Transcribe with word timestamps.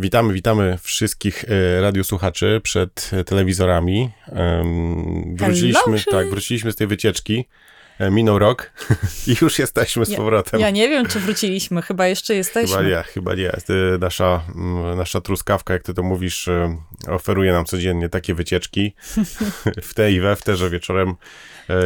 Witamy, 0.00 0.32
witamy 0.32 0.78
wszystkich 0.82 1.44
e, 1.44 1.80
radiosłuchaczy 1.80 2.60
przed 2.62 3.10
e, 3.12 3.24
telewizorami. 3.24 4.10
Wróciliśmy, 5.34 6.00
tak, 6.10 6.30
wróciliśmy 6.30 6.72
z 6.72 6.76
tej 6.76 6.86
wycieczki. 6.86 7.44
E, 7.98 8.10
Minął 8.10 8.38
rok 8.38 8.72
i 9.26 9.36
już 9.42 9.58
jesteśmy 9.58 10.06
z 10.06 10.14
powrotem. 10.14 10.60
Ja 10.60 10.70
nie 10.70 10.88
wiem, 10.88 11.06
czy 11.06 11.20
wróciliśmy, 11.20 11.82
chyba 11.82 12.06
jeszcze 12.06 12.34
jesteśmy. 12.34 12.76
Chyba 12.76 12.88
nie, 12.88 13.02
chyba 13.02 13.34
nie. 13.34 13.52
Nasza, 14.00 14.42
nasza 14.96 15.20
truskawka, 15.20 15.74
jak 15.74 15.82
ty 15.82 15.94
to 15.94 16.02
mówisz, 16.02 16.48
oferuje 17.08 17.52
nam 17.52 17.64
codziennie 17.64 18.08
takie 18.08 18.34
wycieczki. 18.34 18.94
W 19.82 19.94
te 19.94 20.12
i 20.12 20.20
we, 20.20 20.36
w 20.36 20.42
te, 20.42 20.56
że 20.56 20.70
wieczorem 20.70 21.14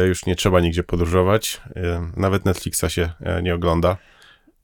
już 0.07 0.25
nie 0.25 0.35
trzeba 0.35 0.59
nigdzie 0.59 0.83
podróżować. 0.83 1.61
Nawet 2.17 2.45
Netflixa 2.45 2.85
się 2.89 3.09
nie 3.43 3.55
ogląda. 3.55 3.97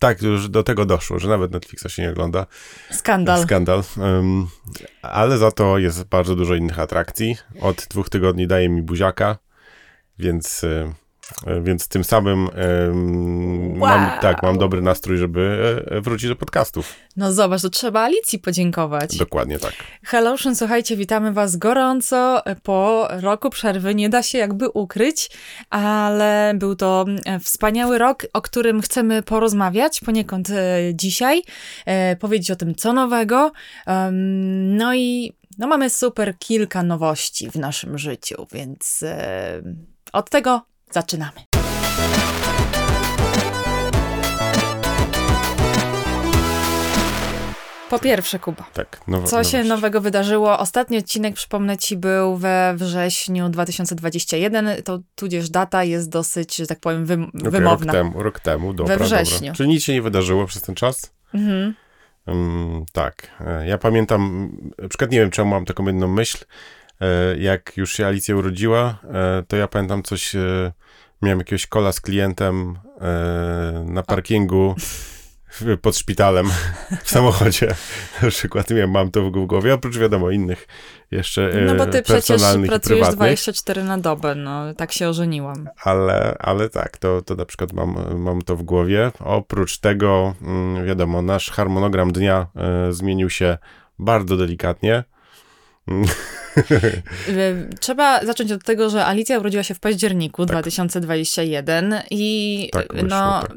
Tak, 0.02 0.22
już 0.22 0.50
do 0.50 0.64
tego 0.64 0.86
doszło, 0.86 1.20
że 1.20 1.30
nawet 1.30 1.52
Netflixa 1.52 1.90
się 1.90 2.02
nie 2.02 2.10
ogląda. 2.10 2.46
Skandal. 2.92 3.44
Skandal. 3.44 3.84
Em, 3.98 4.48
ale 5.02 5.38
za 5.38 5.52
to 5.52 5.78
jest 5.78 6.04
bardzo 6.04 6.36
dużo 6.36 6.56
innych 6.56 6.80
atrakcji. 6.80 7.38
Od 7.60 7.88
dwóch 7.90 8.10
tygodni 8.10 8.48
daje 8.48 8.70
mi 8.70 8.82
buziaka, 8.82 9.38
więc, 10.20 10.66
więc 11.64 11.88
tym 11.88 12.04
samym 12.04 12.48
em, 12.56 13.78
mam, 13.78 14.02
Wow. 14.02 14.20
tak, 14.22 14.44
mam 14.44 14.58
dobry 14.58 14.82
nastrój, 14.82 15.18
żeby 15.18 15.84
e, 15.92 16.02
wrócić 16.02 16.30
do 16.30 16.36
podcastów. 16.36 16.94
No 17.18 17.34
zobacz, 17.34 17.62
to 17.62 17.70
trzeba 17.70 18.02
Alicji 18.02 18.40
podziękować. 18.40 19.18
Dokładnie 19.18 19.60
tak. 19.60 19.74
Hellotion, 20.04 20.56
słuchajcie, 20.56 20.98
witamy 20.98 21.34
was 21.34 21.56
gorąco 21.58 22.42
po 22.64 23.08
roku 23.10 23.50
przerwy. 23.50 23.96
Nie 23.96 24.10
da 24.10 24.24
się 24.24 24.38
jakby 24.38 24.70
ukryć, 24.70 25.30
ale 25.70 26.54
był 26.56 26.76
to 26.76 27.06
e, 27.26 27.40
wspaniały 27.40 27.98
rok, 27.98 28.26
o 28.34 28.42
którym 28.42 28.82
chcemy 28.82 29.24
porozmawiać 29.24 30.00
poniekąd 30.00 30.50
e, 30.50 30.80
dzisiaj, 30.94 31.42
e, 31.86 32.16
powiedzieć 32.16 32.52
o 32.52 32.56
tym, 32.56 32.76
co 32.76 32.94
nowego. 32.94 33.52
No 34.78 34.96
i 34.96 35.34
no 35.58 35.68
mamy 35.68 35.90
super 35.90 36.38
kilka 36.38 36.84
nowości 36.84 37.52
w 37.52 37.56
naszym 37.56 37.98
życiu, 37.98 38.48
więc 38.52 39.04
e, 39.04 39.62
od 40.14 40.30
tego 40.30 40.62
zaczynamy. 40.92 41.42
Po 47.90 48.00
pierwsze, 48.00 48.40
Kuba. 48.40 48.66
Tak. 48.74 49.02
Nowo, 49.08 49.28
Co 49.28 49.44
się 49.44 49.58
nowość. 49.58 49.70
nowego 49.70 50.02
wydarzyło? 50.02 50.60
Ostatni 50.60 50.98
odcinek, 50.98 51.36
przypomnę 51.36 51.78
ci, 51.78 51.98
był 51.98 52.36
we 52.38 52.74
wrześniu 52.78 53.50
2021, 53.50 54.70
to 54.84 55.00
tudzież 55.16 55.50
data 55.50 55.84
jest 55.84 56.10
dosyć, 56.10 56.56
że 56.56 56.68
tak 56.68 56.80
powiem, 56.80 57.06
wym- 57.06 57.30
Okej, 57.40 57.52
wymowna. 57.52 57.94
Rok 57.94 58.04
temu, 58.04 58.24
rok 58.24 58.40
temu, 58.40 58.74
dobra, 58.74 58.98
wrześniu. 58.98 59.38
dobra. 59.40 59.54
Czyli 59.54 59.70
nic 59.70 59.84
się 59.84 59.94
nie 59.94 60.02
wydarzyło 60.02 60.46
przez 60.46 60.62
ten 60.62 60.76
czas? 60.76 61.14
Mhm. 61.34 61.74
Mm, 62.28 62.86
tak. 62.94 63.28
E, 63.48 63.68
Ja 63.68 63.78
pamiętam, 63.78 64.52
na 64.78 64.88
przykład 64.90 65.12
nie 65.12 65.20
wiem, 65.20 65.32
czemu 65.32 65.50
mam 65.50 65.66
taką 65.66 65.86
jedną 65.86 66.08
myśl, 66.08 66.38
e, 67.02 67.38
jak 67.38 67.78
już 67.78 67.94
się 67.94 68.06
Alicja 68.08 68.36
urodziła, 68.36 68.98
e, 69.14 69.44
to 69.48 69.56
ja 69.58 69.68
pamiętam 69.68 70.04
coś, 70.04 70.36
miałem 71.22 71.40
jakiegoś 71.40 71.68
kola 71.68 71.92
z 71.92 72.02
klientem 72.02 72.80
e, 73.02 73.84
na 73.88 74.04
parkingu 74.04 74.76
w- 74.78 75.78
pod 75.82 75.98
szpitalem 75.98 76.50
w 77.04 77.10
samochodzie. 77.10 77.76
Na 78.22 78.30
przykład 78.30 78.70
miałem, 78.70 78.92
mam 78.92 79.12
to 79.12 79.22
w 79.24 79.32
głowie, 79.32 79.74
oprócz 79.74 79.98
wiadomo 79.98 80.32
innych 80.32 80.68
jeszcze 81.12 81.50
e, 81.54 81.62
No 81.62 81.76
bo 81.76 81.86
ty 81.86 82.02
przecież 82.02 82.42
pracujesz 82.42 82.82
prywatnych. 82.82 83.16
24 83.16 83.84
na 83.84 83.98
dobę, 83.98 84.36
no 84.36 84.74
tak 84.74 84.92
się 84.92 85.10
ożeniłam. 85.10 85.70
Ale, 85.84 86.36
ale 86.40 86.70
tak, 86.70 86.98
to, 86.98 87.22
to 87.22 87.36
na 87.36 87.46
przykład 87.46 87.74
mam, 87.74 88.20
mam 88.20 88.42
to 88.42 88.56
w 88.56 88.64
głowie. 88.64 89.12
Oprócz 89.20 89.78
tego, 89.78 90.34
mm, 90.42 90.86
wiadomo, 90.86 91.22
nasz 91.22 91.52
harmonogram 91.52 92.12
dnia 92.12 92.48
e, 92.56 92.94
zmienił 92.94 93.30
się 93.30 93.58
bardzo 94.00 94.38
delikatnie. 94.38 95.04
Trzeba 97.80 98.26
zacząć 98.26 98.52
od 98.52 98.64
tego, 98.64 98.90
że 98.90 99.06
Alicja 99.06 99.40
urodziła 99.40 99.64
się 99.64 99.74
w 99.74 99.80
październiku 99.80 100.46
2021 100.46 101.96
i 102.12 102.70
Tak, 102.72 102.94
wyszło, 102.94 103.08
no, 103.10 103.42
tak. 103.42 103.52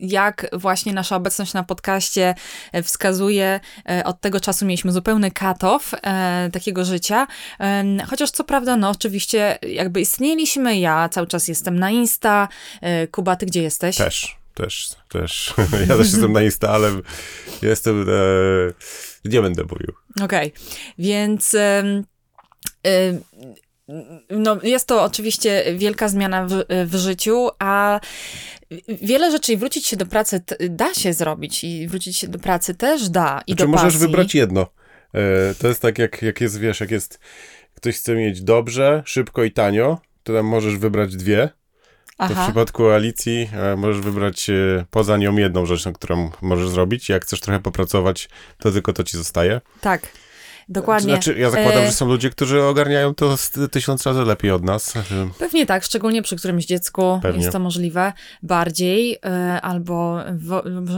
jak 0.00 0.46
właśnie 0.52 0.92
nasza 0.92 1.16
obecność 1.16 1.52
na 1.54 1.62
podcaście 1.64 2.34
e, 2.72 2.82
wskazuje, 2.82 3.60
e, 3.90 4.04
od 4.04 4.20
tego 4.20 4.40
czasu 4.40 4.66
mieliśmy 4.66 4.92
zupełny 4.92 5.30
cut-off 5.30 5.94
e, 6.02 6.50
takiego 6.52 6.84
życia. 6.84 7.26
Em, 7.58 8.00
Chociaż 8.10 8.30
co 8.30 8.44
prawda, 8.44 8.76
no 8.76 8.90
oczywiście 8.90 9.58
jakby 9.62 10.00
istnieliśmy, 10.00 10.78
ja 10.78 11.08
cały 11.08 11.26
czas 11.26 11.48
jestem 11.48 11.78
na 11.78 11.90
Insta. 11.90 12.48
E, 12.80 13.06
Kuba, 13.06 13.36
ty 13.36 13.46
gdzie 13.46 13.62
jesteś? 13.62 13.96
Też, 13.96 14.36
też, 14.54 14.88
też. 15.08 15.54
Ja 15.88 15.96
też 15.96 16.12
jestem 16.12 16.32
na 16.32 16.42
Insta, 16.42 16.70
ale 16.70 16.90
jestem, 17.62 18.02
e, 18.02 18.12
nie 19.24 19.42
będę 19.42 19.62
mówił. 19.62 19.92
Okej, 20.22 20.52
więc 20.98 21.54
em, 21.54 22.04
em, 22.82 23.20
no, 24.30 24.58
jest 24.62 24.86
to 24.86 25.02
oczywiście 25.04 25.64
wielka 25.76 26.08
zmiana 26.08 26.46
w, 26.46 26.64
w 26.86 26.94
życiu, 26.96 27.48
a 27.58 28.00
wiele 28.88 29.30
rzeczy 29.30 29.52
i 29.52 29.56
wrócić 29.56 29.86
się 29.86 29.96
do 29.96 30.06
pracy 30.06 30.42
da 30.70 30.94
się 30.94 31.12
zrobić 31.12 31.64
i 31.64 31.88
wrócić 31.88 32.16
się 32.16 32.28
do 32.28 32.38
pracy 32.38 32.74
też 32.74 33.08
da 33.08 33.42
i 33.46 33.52
Znaczy 33.52 33.64
do 33.64 33.68
możesz 33.68 33.84
pasji. 33.92 33.98
wybrać 34.08 34.34
jedno. 34.34 34.66
E, 35.14 35.54
to 35.54 35.68
jest 35.68 35.82
tak, 35.82 35.98
jak, 35.98 36.22
jak 36.22 36.40
jest, 36.40 36.58
wiesz, 36.58 36.80
jak 36.80 36.90
jest, 36.90 37.20
ktoś 37.74 37.96
chce 37.96 38.14
mieć 38.14 38.42
dobrze, 38.42 39.02
szybko 39.06 39.44
i 39.44 39.52
tanio, 39.52 39.98
to 40.22 40.32
tam 40.34 40.46
możesz 40.46 40.76
wybrać 40.76 41.16
dwie. 41.16 41.48
To 42.22 42.28
w 42.28 42.32
Aha, 42.32 42.42
przypadku 42.44 42.90
Alicji 42.90 43.48
e, 43.52 43.76
możesz 43.76 44.00
wybrać 44.00 44.50
e, 44.50 44.84
poza 44.90 45.16
nią 45.16 45.36
jedną 45.36 45.66
rzecz, 45.66 45.84
na 45.84 45.92
którą 45.92 46.30
możesz 46.42 46.68
zrobić. 46.68 47.08
Jak 47.08 47.22
chcesz 47.24 47.40
trochę 47.40 47.60
popracować, 47.60 48.28
to 48.58 48.72
tylko 48.72 48.92
to 48.92 49.04
ci 49.04 49.16
zostaje. 49.16 49.60
tak, 49.80 50.02
dokładnie. 50.68 51.12
Znaczy, 51.12 51.38
ja 51.38 51.50
zakładam, 51.50 51.82
E, 51.82 51.86
że 51.86 51.92
są 51.92 52.06
ludzie, 52.06 52.30
którzy 52.30 52.62
ogarniają 52.62 53.14
to 53.14 53.36
tysiąc 53.70 54.06
razy 54.06 54.24
lepiej 54.24 54.50
od 54.50 54.64
nas. 54.64 54.94
Pewnie 55.38 55.66
tak, 55.66 55.84
szczególnie 55.84 56.22
przy 56.22 56.36
którymś 56.36 56.66
dziecku 56.66 57.18
Pewnie. 57.22 57.40
jest 57.40 57.52
to 57.52 57.58
możliwe 57.58 58.12
bardziej, 58.42 59.18
e, 59.24 59.60
albo 59.60 60.18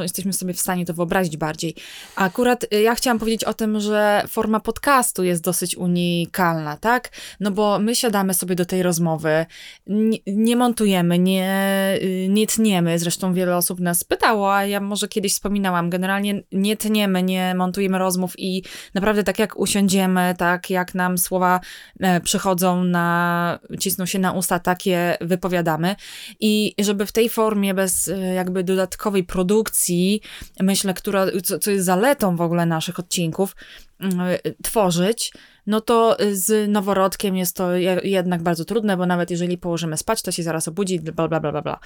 jesteśmy 0.03 0.33
sobie 0.33 0.55
w 0.55 0.61
stanie 0.61 0.87
to 0.87 0.95
wyobrazić 0.95 1.37
bardziej. 1.37 1.75
Akurat 2.17 2.67
e, 2.73 2.83
ja 2.83 2.95
chciałam 2.95 3.19
powiedzieć 3.19 3.45
o 3.45 3.55
tym, 3.55 3.81
że 3.81 4.25
forma 4.29 4.61
podcastu 4.61 5.25
jest 5.25 5.43
dosyć 5.43 5.77
unikalna, 5.77 6.77
tak? 6.77 7.11
No 7.41 7.51
bo 7.51 7.79
my 7.79 7.95
siadamy 7.95 8.35
sobie 8.35 8.55
do 8.55 8.65
tej 8.65 8.83
rozmowy, 8.83 9.47
nie, 9.87 10.19
nie 10.27 10.57
montujemy, 10.57 11.19
nie, 11.19 11.99
y, 12.03 12.27
nie 12.31 12.47
tniemy, 12.47 12.99
zresztą 12.99 13.35
wiele 13.35 13.57
osób 13.57 13.81
nas 13.81 14.05
pytało, 14.05 14.55
a 14.55 14.65
ja 14.65 14.81
może 14.81 15.09
kiedyś 15.09 15.33
wspominałam, 15.33 15.91
generalnie 15.91 16.43
nie 16.53 16.77
tniemy, 16.77 17.23
nie 17.23 17.55
montujemy 17.55 17.99
rozmów 17.99 18.35
i 18.39 18.63
naprawdę 18.95 19.25
tak 19.25 19.39
jak 19.39 19.54
usiądziemy, 19.57 20.35
tak 20.39 20.71
jak 20.71 20.95
nam 20.95 21.19
słowa 21.19 21.61
e, 22.01 22.21
przychodzą 22.21 22.85
na, 22.85 23.59
cisną 23.81 24.07
się 24.07 24.19
na 24.19 24.33
usta, 24.33 24.59
takie 24.59 25.17
wypowiadamy. 25.21 25.97
I 26.41 26.75
żeby 26.79 27.07
w 27.07 27.13
tej 27.13 27.29
formie, 27.29 27.75
bez 27.75 28.09
e, 28.09 28.19
jakby 28.19 28.65
dodatkowej 28.65 29.25
produkcji, 29.25 30.21
myślę, 30.61 30.95
która, 30.95 31.27
co, 31.45 31.59
co 31.59 31.71
jest 31.71 31.87
zaletą 31.87 32.37
w 32.37 32.41
ogóle 32.41 32.67
naszych 32.67 32.99
odcinków, 32.99 33.57
mm, 34.01 34.21
e, 34.21 34.39
tworzyć, 34.63 35.33
no 35.67 35.81
to 35.81 36.17
z 36.33 36.71
noworodkiem 36.71 37.37
jest 37.37 37.57
to 37.57 37.73
je- 37.77 38.01
jednak 38.05 38.43
bardzo 38.43 38.65
trudne, 38.65 38.97
bo 38.97 39.07
nawet 39.07 39.31
jeżeli 39.31 39.59
położymy 39.59 39.97
spać, 39.97 40.23
to 40.23 40.33
się 40.33 40.43
zaraz 40.43 40.69
obudzi, 40.69 41.01
bla, 41.01 41.29
bla, 41.29 41.41
bla, 41.41 41.63
bla, 41.63 41.79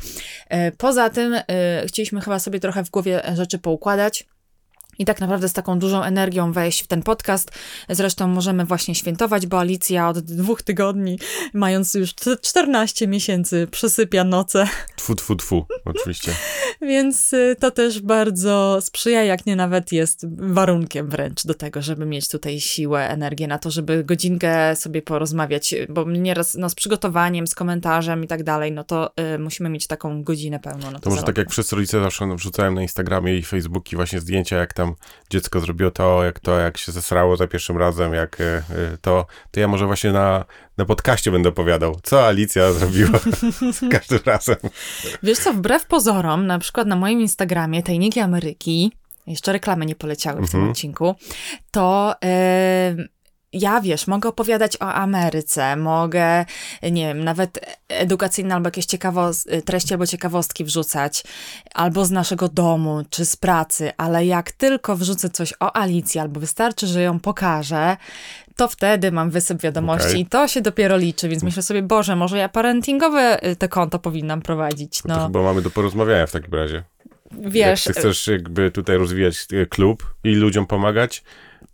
Poza 0.78 1.10
tym 1.10 1.34
chcieliśmy 1.86 2.20
chyba 2.20 2.38
sobie 2.38 2.60
trochę 2.60 2.84
w 2.84 2.90
głowie 2.90 3.22
rzeczy 3.34 3.58
poukładać, 3.58 4.26
i 4.98 5.04
tak 5.04 5.20
naprawdę 5.20 5.48
z 5.48 5.52
taką 5.52 5.78
dużą 5.78 6.02
energią 6.02 6.52
wejść 6.52 6.82
w 6.82 6.86
ten 6.86 7.02
podcast. 7.02 7.50
Zresztą 7.88 8.28
możemy 8.28 8.64
właśnie 8.64 8.94
świętować, 8.94 9.46
bo 9.46 9.58
Alicja 9.60 10.08
od 10.08 10.18
dwóch 10.18 10.62
tygodni, 10.62 11.18
mając 11.52 11.94
już 11.94 12.14
c- 12.14 12.36
14 12.42 13.08
miesięcy, 13.08 13.68
przesypia 13.70 14.24
noce, 14.24 14.66
Tfu, 14.96 15.14
tfu, 15.14 15.36
tfu, 15.36 15.66
oczywiście. 15.84 16.32
więc 16.80 17.32
y, 17.32 17.56
to 17.60 17.70
też 17.70 18.00
bardzo 18.00 18.78
sprzyja, 18.80 19.24
jak 19.24 19.46
nie 19.46 19.56
nawet 19.56 19.92
jest 19.92 20.26
warunkiem 20.38 21.08
wręcz 21.08 21.46
do 21.46 21.54
tego, 21.54 21.82
żeby 21.82 22.06
mieć 22.06 22.28
tutaj 22.28 22.60
siłę, 22.60 23.08
energię 23.08 23.46
na 23.46 23.58
to, 23.58 23.70
żeby 23.70 24.04
godzinkę 24.04 24.76
sobie 24.76 25.02
porozmawiać, 25.02 25.74
bo 25.88 26.04
nieraz 26.10 26.54
no, 26.54 26.68
z 26.70 26.74
przygotowaniem, 26.74 27.46
z 27.46 27.54
komentarzem 27.54 28.24
i 28.24 28.26
tak 28.26 28.42
dalej, 28.42 28.72
no 28.72 28.84
to 28.84 29.10
y, 29.34 29.38
musimy 29.38 29.68
mieć 29.68 29.86
taką 29.86 30.22
godzinę 30.22 30.60
pełną. 30.60 30.90
No 30.90 31.00
To 31.00 31.10
może 31.10 31.22
tak 31.22 31.38
jak 31.38 31.50
wszyscy 31.50 31.76
rodzice 31.76 32.00
zawsze 32.02 32.36
wrzucałem 32.36 32.74
na 32.74 32.82
Instagramie 32.82 33.36
i 33.36 33.42
Facebooki 33.42 33.96
właśnie 33.96 34.20
zdjęcia, 34.20 34.56
jak 34.56 34.74
tam 34.74 34.87
dziecko 35.30 35.60
zrobiło 35.60 35.90
to, 35.90 36.24
jak 36.24 36.40
to, 36.40 36.58
jak 36.58 36.78
się 36.78 36.92
zesrało 36.92 37.36
za 37.36 37.46
pierwszym 37.46 37.76
razem, 37.78 38.14
jak 38.14 38.40
e, 38.40 38.44
e, 38.44 38.62
to, 39.00 39.26
to 39.50 39.60
ja 39.60 39.68
może 39.68 39.86
właśnie 39.86 40.12
na, 40.12 40.44
na 40.76 40.84
podcaście 40.84 41.30
będę 41.30 41.48
opowiadał, 41.48 42.00
co 42.02 42.26
Alicja 42.26 42.72
zrobiła 42.78 43.18
za 43.72 43.88
każdym 43.88 44.20
razem. 44.24 44.56
Wiesz 45.22 45.38
co, 45.38 45.52
wbrew 45.52 45.86
pozorom, 45.86 46.46
na 46.46 46.58
przykład 46.58 46.86
na 46.86 46.96
moim 46.96 47.20
Instagramie 47.20 47.82
Tajniki 47.82 48.20
Ameryki, 48.20 48.92
jeszcze 49.26 49.52
reklamy 49.52 49.86
nie 49.86 49.94
poleciały 49.94 50.42
w 50.46 50.50
tym 50.50 50.60
Mhm. 50.60 50.70
odcinku, 50.70 51.14
to 51.70 52.14
e, 52.24 52.96
ja 53.52 53.80
wiesz, 53.80 54.06
mogę 54.06 54.28
opowiadać 54.28 54.76
o 54.76 54.92
Ameryce, 54.94 55.76
mogę, 55.76 56.44
nie 56.82 57.06
wiem, 57.08 57.24
nawet 57.24 57.78
edukacyjne 57.88 58.54
albo 58.54 58.66
jakieś 58.66 58.86
ciekawos- 58.86 59.62
treści 59.64 59.94
albo 59.94 60.06
ciekawostki 60.06 60.64
wrzucać, 60.64 61.22
albo 61.74 62.04
z 62.04 62.10
naszego 62.10 62.48
domu, 62.48 63.02
czy 63.10 63.24
z 63.26 63.36
pracy, 63.36 63.92
ale 63.96 64.26
jak 64.26 64.52
tylko 64.52 64.96
wrzucę 64.96 65.30
coś 65.30 65.54
o 65.60 65.76
Alicji, 65.76 66.20
albo 66.20 66.40
wystarczy, 66.40 66.86
że 66.86 67.02
ją 67.02 67.20
pokażę, 67.20 67.96
to 68.56 68.68
wtedy 68.68 69.12
mam 69.12 69.30
wysyp 69.30 69.62
wiadomości 69.62 70.08
Okej. 70.08 70.20
i 70.20 70.26
to 70.26 70.48
się 70.48 70.60
dopiero 70.60 70.96
liczy, 70.96 71.28
więc 71.28 71.42
myślę 71.42 71.62
sobie, 71.62 71.82
Boże, 71.82 72.16
może 72.16 72.38
ja 72.38 72.48
parentingowe 72.48 73.46
y, 73.46 73.56
te 73.56 73.68
konto 73.68 73.98
powinnam 73.98 74.42
prowadzić, 74.42 75.02
To 75.02 75.08
no. 75.08 75.26
chyba 75.26 75.42
mamy 75.42 75.62
do 75.62 75.70
porozmawiania 75.70 76.26
w 76.26 76.32
takim 76.32 76.54
razie. 76.54 76.82
Wiesz, 77.32 77.86
Jak 77.86 77.94
ty 77.94 78.00
chcesz 78.00 78.26
jakby 78.26 78.70
tutaj 78.70 78.96
rozwijać 78.96 79.46
e, 79.52 79.66
klub 79.66 80.14
i 80.24 80.34
ludziom 80.34 80.66
pomagać, 80.66 81.22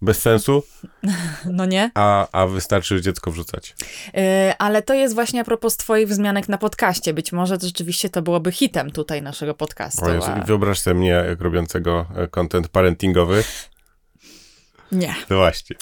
bez 0.02 0.22
sensu, 0.22 0.62
no 1.50 1.66
nie? 1.66 1.90
a, 1.94 2.28
a 2.32 2.46
wystarczy 2.46 3.00
dziecko 3.02 3.30
wrzucać. 3.30 3.74
Yy, 4.14 4.22
ale 4.58 4.82
to 4.82 4.94
jest 4.94 5.14
właśnie 5.14 5.40
a 5.40 5.44
propos 5.44 5.76
twoich 5.76 6.08
wzmianek 6.08 6.48
na 6.48 6.58
podcaście. 6.58 7.14
Być 7.14 7.32
może 7.32 7.58
to 7.58 7.66
rzeczywiście 7.66 8.10
to 8.10 8.22
byłoby 8.22 8.52
hitem 8.52 8.90
tutaj 8.90 9.22
naszego 9.22 9.54
podcastu. 9.54 10.04
O 10.04 10.10
Jezu, 10.12 10.30
a- 10.30 10.40
wyobraź 10.44 10.80
sobie 10.80 10.94
mnie 10.94 11.08
jak 11.08 11.40
robiącego 11.40 12.06
e, 12.16 12.28
content 12.28 12.68
parentingowy. 12.68 13.44
Nie. 14.92 15.14
No 15.30 15.36
właśnie. 15.36 15.76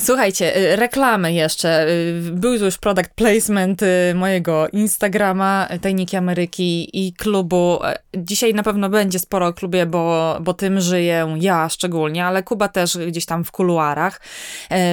Słuchajcie, 0.00 0.56
y, 0.72 0.76
reklamy 0.76 1.32
jeszcze. 1.32 1.88
Y, 1.88 2.22
Był 2.32 2.54
już 2.54 2.78
product 2.78 3.10
placement 3.14 3.82
y, 3.82 4.14
mojego 4.14 4.68
Instagrama, 4.68 5.68
Tajniki 5.80 6.16
Ameryki 6.16 7.06
i 7.06 7.12
klubu. 7.12 7.78
Dzisiaj 8.16 8.54
na 8.54 8.62
pewno 8.62 8.88
będzie 8.88 9.18
sporo 9.18 9.46
o 9.46 9.52
klubie, 9.52 9.86
bo, 9.86 10.38
bo 10.40 10.54
tym 10.54 10.80
żyję 10.80 11.36
ja 11.40 11.68
szczególnie, 11.68 12.26
ale 12.26 12.42
Kuba 12.42 12.68
też 12.68 12.98
gdzieś 12.98 13.26
tam 13.26 13.44
w 13.44 13.52
kuluarach, 13.52 14.20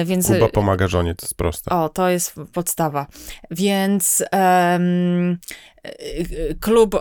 więc... 0.04 0.28
Kuba 0.28 0.48
pomaga 0.48 0.88
żonie, 0.88 1.14
to 1.14 1.26
jest 1.26 1.36
proste. 1.36 1.70
O, 1.70 1.88
to 1.88 2.08
jest 2.08 2.34
podstawa. 2.52 3.06
Więc 3.50 4.20
y, 4.20 4.26
klub 6.60 6.94
y, 6.94 6.98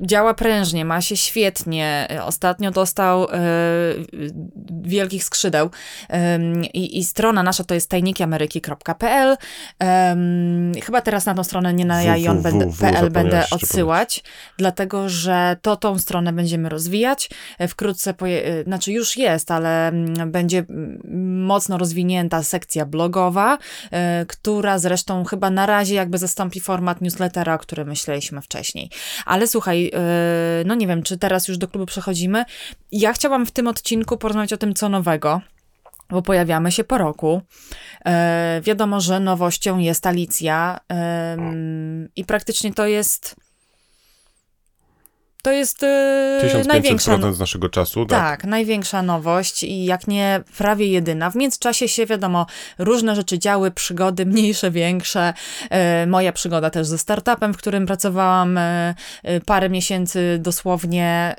działa 0.00 0.34
prężnie, 0.34 0.84
ma 0.84 1.00
się 1.00 1.16
świetnie. 1.16 2.08
Ostatnio 2.24 2.70
dostał 2.70 3.24
y, 3.24 3.28
wielkich 4.82 5.24
skrzydeł 5.24 5.70
Em, 6.08 6.64
i, 6.64 6.98
i 6.98 7.04
strona 7.04 7.42
nasza 7.42 7.64
to 7.64 7.74
jest 7.74 7.90
tajnikiameryki.pl. 7.90 9.36
Chyba 10.84 11.00
teraz 11.00 11.26
na 11.26 11.34
tą 11.34 11.44
stronę 11.44 11.74
nie 11.74 11.84
na 11.84 12.02
ja 12.02 12.16
i 12.16 12.28
on 12.28 12.42
będę, 12.42 13.44
odsyłać, 13.50 14.24
dlatego 14.58 15.08
że 15.08 15.56
to 15.62 15.76
tą 15.76 15.98
stronę 15.98 16.32
będziemy 16.32 16.68
rozwijać. 16.68 17.30
E, 17.58 17.68
Wkrótce, 17.68 18.14
poje, 18.14 18.44
e, 18.46 18.64
znaczy 18.64 18.92
już 18.92 19.16
jest, 19.16 19.50
ale 19.50 19.88
mm, 19.88 20.32
będzie 20.32 20.58
mm, 20.58 21.44
mocno 21.44 21.78
rozwinięta 21.78 22.42
sekcja 22.42 22.86
blogowa, 22.86 23.58
e, 23.90 24.26
która 24.26 24.78
zresztą 24.78 25.24
chyba 25.24 25.50
na 25.50 25.66
razie 25.66 25.94
jakby 25.94 26.18
zastąpi 26.18 26.60
format 26.60 27.00
newslettera, 27.00 27.54
o 27.54 27.58
którym 27.58 27.83
myśleliśmy 27.84 28.42
wcześniej. 28.42 28.90
Ale 29.26 29.46
słuchaj, 29.46 29.90
e, 29.94 30.00
no 30.66 30.74
nie 30.74 30.86
wiem, 30.86 31.02
czy 31.02 31.18
teraz 31.18 31.48
już 31.48 31.58
do 31.58 31.68
klubu 31.68 31.86
przechodzimy. 31.86 32.44
Ja 32.92 33.12
chciałam 33.12 33.46
w 33.46 33.50
tym 33.50 33.66
odcinku 33.66 34.16
porozmawiać 34.16 34.52
o 34.52 34.56
tym, 34.56 34.74
co 34.74 34.88
nowego. 34.88 35.40
Bo 36.10 36.22
pojawiamy 36.22 36.72
się 36.72 36.84
po 36.84 36.98
roku. 36.98 37.42
E, 38.06 38.60
wiadomo, 38.64 39.00
że 39.00 39.20
nowością 39.20 39.78
jest 39.78 40.06
Alicja 40.06 40.80
em, 40.88 42.08
i 42.16 42.24
praktycznie 42.24 42.74
to 42.74 42.86
jest. 42.86 43.43
To 45.44 45.52
jest 45.52 45.82
e, 45.82 46.62
największa. 46.68 47.16
1500% 47.16 47.32
z 47.32 47.38
naszego 47.38 47.68
czasu, 47.68 48.06
tak? 48.06 48.20
Tak, 48.20 48.44
największa 48.44 49.02
nowość 49.02 49.62
i 49.62 49.84
jak 49.84 50.08
nie 50.08 50.40
prawie 50.58 50.86
jedyna. 50.86 51.30
W 51.30 51.36
międzyczasie 51.36 51.88
się 51.88 52.06
wiadomo, 52.06 52.46
różne 52.78 53.16
rzeczy 53.16 53.38
działy, 53.38 53.70
przygody 53.70 54.26
mniejsze, 54.34 54.70
większe. 54.70 55.34
E, 55.70 56.06
moja 56.06 56.32
przygoda 56.32 56.70
też 56.70 56.86
ze 56.86 56.98
startupem, 56.98 57.54
w 57.54 57.56
którym 57.56 57.86
pracowałam 57.86 58.58
e, 58.58 58.94
parę 59.46 59.68
miesięcy 59.68 60.38
dosłownie, 60.42 61.36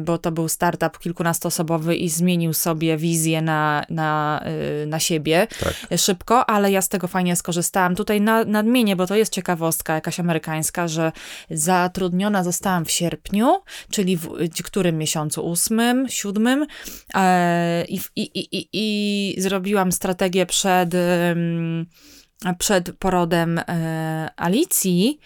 bo 0.00 0.18
to 0.18 0.32
był 0.32 0.48
startup 0.48 0.98
kilkunastoosobowy 0.98 1.96
i 1.96 2.08
zmienił 2.08 2.52
sobie 2.52 2.96
wizję 2.96 3.42
na, 3.42 3.84
na, 3.90 4.44
na 4.86 4.98
siebie 5.00 5.46
Tak. 5.60 6.00
szybko, 6.00 6.50
ale 6.50 6.70
ja 6.70 6.82
z 6.82 6.88
tego 6.88 7.08
fajnie 7.08 7.36
skorzystałam. 7.36 7.94
Tutaj 7.94 8.20
na, 8.20 8.44
nadmienię, 8.44 8.96
bo 8.96 9.06
to 9.06 9.16
jest 9.16 9.32
ciekawostka 9.32 9.94
jakaś 9.94 10.20
amerykańska, 10.20 10.88
że 10.88 11.12
zatrudniona 11.50 12.44
zostałam 12.44 12.84
w 12.84 12.90
sierpniu, 12.90 13.19
czyli 13.90 14.16
w 14.16 14.62
którym 14.62 14.98
miesiącu? 14.98 15.46
Ósmym, 15.46 16.08
siódmym 16.08 16.66
e, 17.14 17.84
i, 17.84 18.00
i, 18.16 18.22
i, 18.56 18.68
i, 18.72 19.40
zrobiłam 19.40 19.92
strategię 19.92 20.46
przed, 20.46 20.90
przed 22.58 22.98
porodem 22.98 23.58
e, 23.58 24.30
Alicji. 24.36 25.18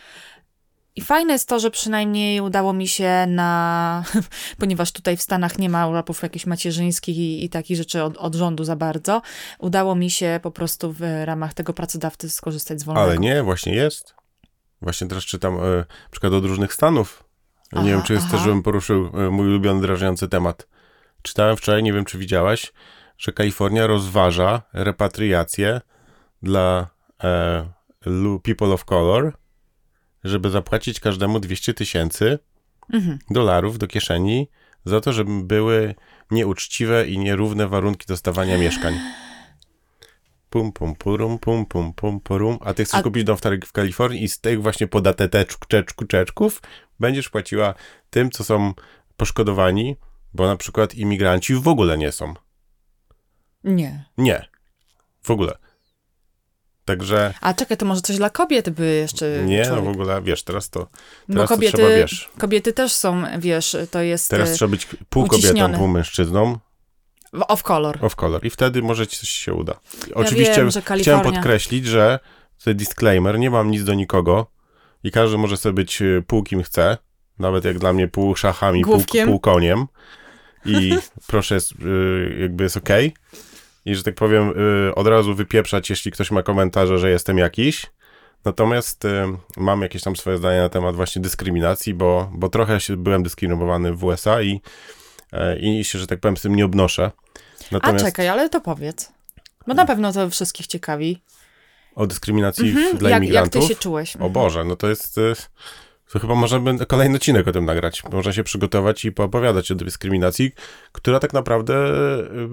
I 0.96 1.00
fajne 1.00 1.32
jest 1.32 1.48
to, 1.48 1.58
że 1.58 1.70
przynajmniej 1.70 2.40
udało 2.40 2.72
mi 2.72 2.88
się 2.88 3.26
na, 3.28 4.04
ponieważ 4.60 4.92
tutaj 4.92 5.16
w 5.16 5.22
Stanach 5.22 5.58
nie 5.58 5.68
ma 5.68 5.86
urlopów 5.86 6.22
jakichś 6.22 6.46
macierzyńskich 6.46 7.16
i, 7.16 7.44
i 7.44 7.48
takich 7.48 7.76
rzeczy 7.76 8.02
od, 8.02 8.16
od 8.16 8.34
rządu 8.34 8.64
za 8.64 8.76
bardzo, 8.76 9.22
udało 9.58 9.94
mi 9.94 10.10
się 10.10 10.40
po 10.42 10.50
prostu 10.50 10.92
w 10.92 11.00
ramach 11.24 11.54
tego 11.54 11.72
pracodawcy 11.72 12.30
skorzystać 12.30 12.80
z 12.80 12.84
wolnego. 12.84 13.04
Ale 13.04 13.18
nie, 13.18 13.42
właśnie 13.42 13.74
jest. 13.74 14.14
Właśnie 14.82 15.06
teraz 15.06 15.24
czytam 15.24 15.56
e, 15.56 15.76
na 15.76 16.10
przykład 16.10 16.32
od 16.32 16.44
różnych 16.44 16.74
stanów. 16.74 17.23
Nie 17.74 17.80
Aha, 17.80 17.88
wiem, 17.88 18.02
czy 18.02 18.12
jest 18.12 18.26
aha. 18.26 18.36
też, 18.36 18.44
żebym 18.44 18.62
poruszył 18.62 19.10
e, 19.14 19.30
mój 19.30 19.48
ulubiony, 19.48 19.80
drażniący 19.80 20.28
temat. 20.28 20.66
Czytałem 21.22 21.56
wczoraj, 21.56 21.82
nie 21.82 21.92
wiem, 21.92 22.04
czy 22.04 22.18
widziałaś, 22.18 22.72
że 23.18 23.32
Kalifornia 23.32 23.86
rozważa 23.86 24.62
repatriację 24.72 25.80
dla 26.42 26.86
e, 27.24 27.68
people 28.42 28.68
of 28.72 28.84
color, 28.84 29.32
żeby 30.24 30.50
zapłacić 30.50 31.00
każdemu 31.00 31.40
200 31.40 31.74
tysięcy 31.74 32.38
Mhm. 32.92 33.18
dolarów 33.30 33.78
do 33.78 33.86
kieszeni 33.86 34.48
za 34.84 35.00
to, 35.00 35.12
żeby 35.12 35.30
były 35.44 35.94
nieuczciwe 36.30 37.08
i 37.08 37.18
nierówne 37.18 37.68
warunki 37.68 38.06
dostawania 38.06 38.58
mieszkań. 38.58 38.94
Pum, 40.50 40.72
pum, 40.72 40.94
purum, 40.94 41.38
pum, 41.38 41.66
pum, 41.66 41.92
pum, 41.92 42.20
purum. 42.20 42.58
A 42.60 42.74
ty 42.74 42.84
chcesz 42.84 43.00
A- 43.00 43.02
kupić 43.02 43.24
dom 43.24 43.36
w, 43.36 43.40
w 43.66 43.72
Kalifornii 43.72 44.22
i 44.24 44.28
z 44.28 44.40
tych 44.40 44.62
właśnie 44.62 44.86
podateczku, 44.86 45.66
czeczku, 45.68 46.04
czeczków 46.06 46.62
będziesz 47.00 47.28
płaciła 47.28 47.74
tym, 48.10 48.30
co 48.30 48.44
są 48.44 48.72
poszkodowani, 49.16 49.96
bo 50.34 50.46
na 50.46 50.56
przykład 50.56 50.94
imigranci 50.94 51.54
w 51.54 51.68
ogóle 51.68 51.98
nie 51.98 52.12
są. 52.12 52.34
Nie. 53.64 54.04
Nie. 54.18 54.48
W 55.22 55.30
ogóle. 55.30 55.52
Także 56.84 57.34
A 57.40 57.54
czekaj, 57.54 57.76
to 57.76 57.86
może 57.86 58.00
coś 58.00 58.16
dla 58.16 58.30
kobiet 58.30 58.70
by 58.70 58.86
jeszcze. 58.94 59.42
nie, 59.44 59.58
no 59.60 59.64
człowiek- 59.66 59.84
w 59.84 59.88
ogóle, 59.88 60.22
wiesz, 60.22 60.42
teraz 60.42 60.70
to, 60.70 60.80
Bo 60.80 61.34
teraz 61.34 61.48
to 61.48 61.54
kobiety, 61.54 61.76
trzeba, 61.76 61.88
wiesz, 61.88 62.28
kobiety 62.38 62.72
też 62.72 62.92
są, 62.92 63.22
wiesz, 63.38 63.76
to 63.90 64.00
jest 64.00 64.30
teraz 64.30 64.48
e, 64.50 64.54
trzeba 64.54 64.70
być 64.70 64.86
pół 65.08 65.26
kobietą, 65.26 65.74
pół 65.74 65.88
mężczyzną, 65.88 66.58
off 67.32 67.62
color. 67.62 68.04
Off 68.04 68.16
color. 68.16 68.44
I 68.46 68.50
wtedy 68.50 68.82
może 68.82 69.06
ci 69.06 69.16
coś 69.18 69.28
się 69.28 69.54
uda. 69.54 69.74
Oczywiście 70.14 70.56
wiem, 70.56 70.70
że 70.70 70.82
chciałem 70.82 71.00
Kalifornia- 71.00 71.32
podkreślić, 71.34 71.86
że 71.86 72.18
to 72.64 72.74
disclaimer, 72.74 73.38
nie 73.38 73.50
mam 73.50 73.70
nic 73.70 73.84
do 73.84 73.94
nikogo 73.94 74.46
i 75.04 75.10
każdy 75.10 75.38
może 75.38 75.56
sobie 75.56 75.72
być 75.72 76.02
y, 76.02 76.24
pół 76.26 76.42
kim 76.42 76.62
chce, 76.62 76.98
nawet 77.38 77.64
jak 77.64 77.78
dla 77.78 77.92
mnie 77.92 78.08
pół 78.08 78.36
szachami, 78.36 78.82
pół, 78.82 78.94
Główkiem. 78.94 79.28
pół 79.28 79.40
koniem 79.40 79.86
i 80.64 80.96
proszę, 81.26 81.58
y, 81.84 82.36
jakby 82.40 82.64
jest 82.64 82.76
okej. 82.76 83.14
I 83.84 83.94
że 83.94 84.02
tak 84.02 84.14
powiem, 84.14 84.52
y, 84.88 84.94
od 84.94 85.06
razu 85.06 85.34
wypieprzać, 85.34 85.90
jeśli 85.90 86.12
ktoś 86.12 86.30
ma 86.30 86.42
komentarze, 86.42 86.98
że 86.98 87.10
jestem 87.10 87.38
jakiś. 87.38 87.86
Natomiast 88.44 89.02
mam 89.56 89.82
jakieś 89.82 90.02
tam 90.02 90.16
swoje 90.16 90.38
zdanie 90.38 90.60
na 90.60 90.68
temat 90.68 90.96
właśnie 90.96 91.22
dyskryminacji, 91.22 91.94
bo, 91.94 92.30
bo 92.34 92.48
trochę 92.48 92.80
się, 92.80 92.96
byłem 92.96 93.22
dyskryminowany 93.22 93.92
w 93.92 94.04
USA 94.04 94.42
i, 94.42 94.60
e, 95.32 95.58
i 95.58 95.84
się, 95.84 95.98
że 95.98 96.06
tak 96.06 96.20
powiem, 96.20 96.36
z 96.36 96.42
tym 96.42 96.54
nie 96.54 96.64
obnoszę. 96.64 97.10
A 97.60 97.64
Natomiast 97.72 98.04
czekaj, 98.04 98.28
ale 98.28 98.48
to 98.48 98.60
powiedz. 98.60 99.12
Bo 99.66 99.74
na 99.74 99.86
pewno 99.86 100.12
to 100.12 100.30
wszystkich 100.30 100.66
ciekawi. 100.66 101.22
O 101.94 102.06
dyskryminacji 102.06 102.68
Mhm. 102.68 102.98
dla 102.98 103.10
Jak, 103.10 103.16
jak 103.16 103.22
imigrantów. 103.22 103.62
ty 103.62 103.68
się 103.68 103.74
czułeś? 103.80 104.16
O 104.16 104.30
Boże, 104.30 104.64
no 104.64 104.76
to 104.76 104.88
jest. 104.88 105.18
y, 105.18 105.34
To 106.12 106.18
chyba 106.18 106.34
możemy 106.34 106.86
kolejny 106.86 107.16
odcinek 107.16 107.48
o 107.48 107.52
tym 107.52 107.64
nagrać. 107.64 108.02
Można 108.12 108.32
się 108.32 108.44
przygotować 108.44 109.04
i 109.04 109.12
poopowiadać 109.12 109.70
o 109.72 109.74
dyskryminacji, 109.74 110.52
która 110.92 111.20
tak 111.20 111.32
naprawdę 111.32 111.74
y, 111.74 112.48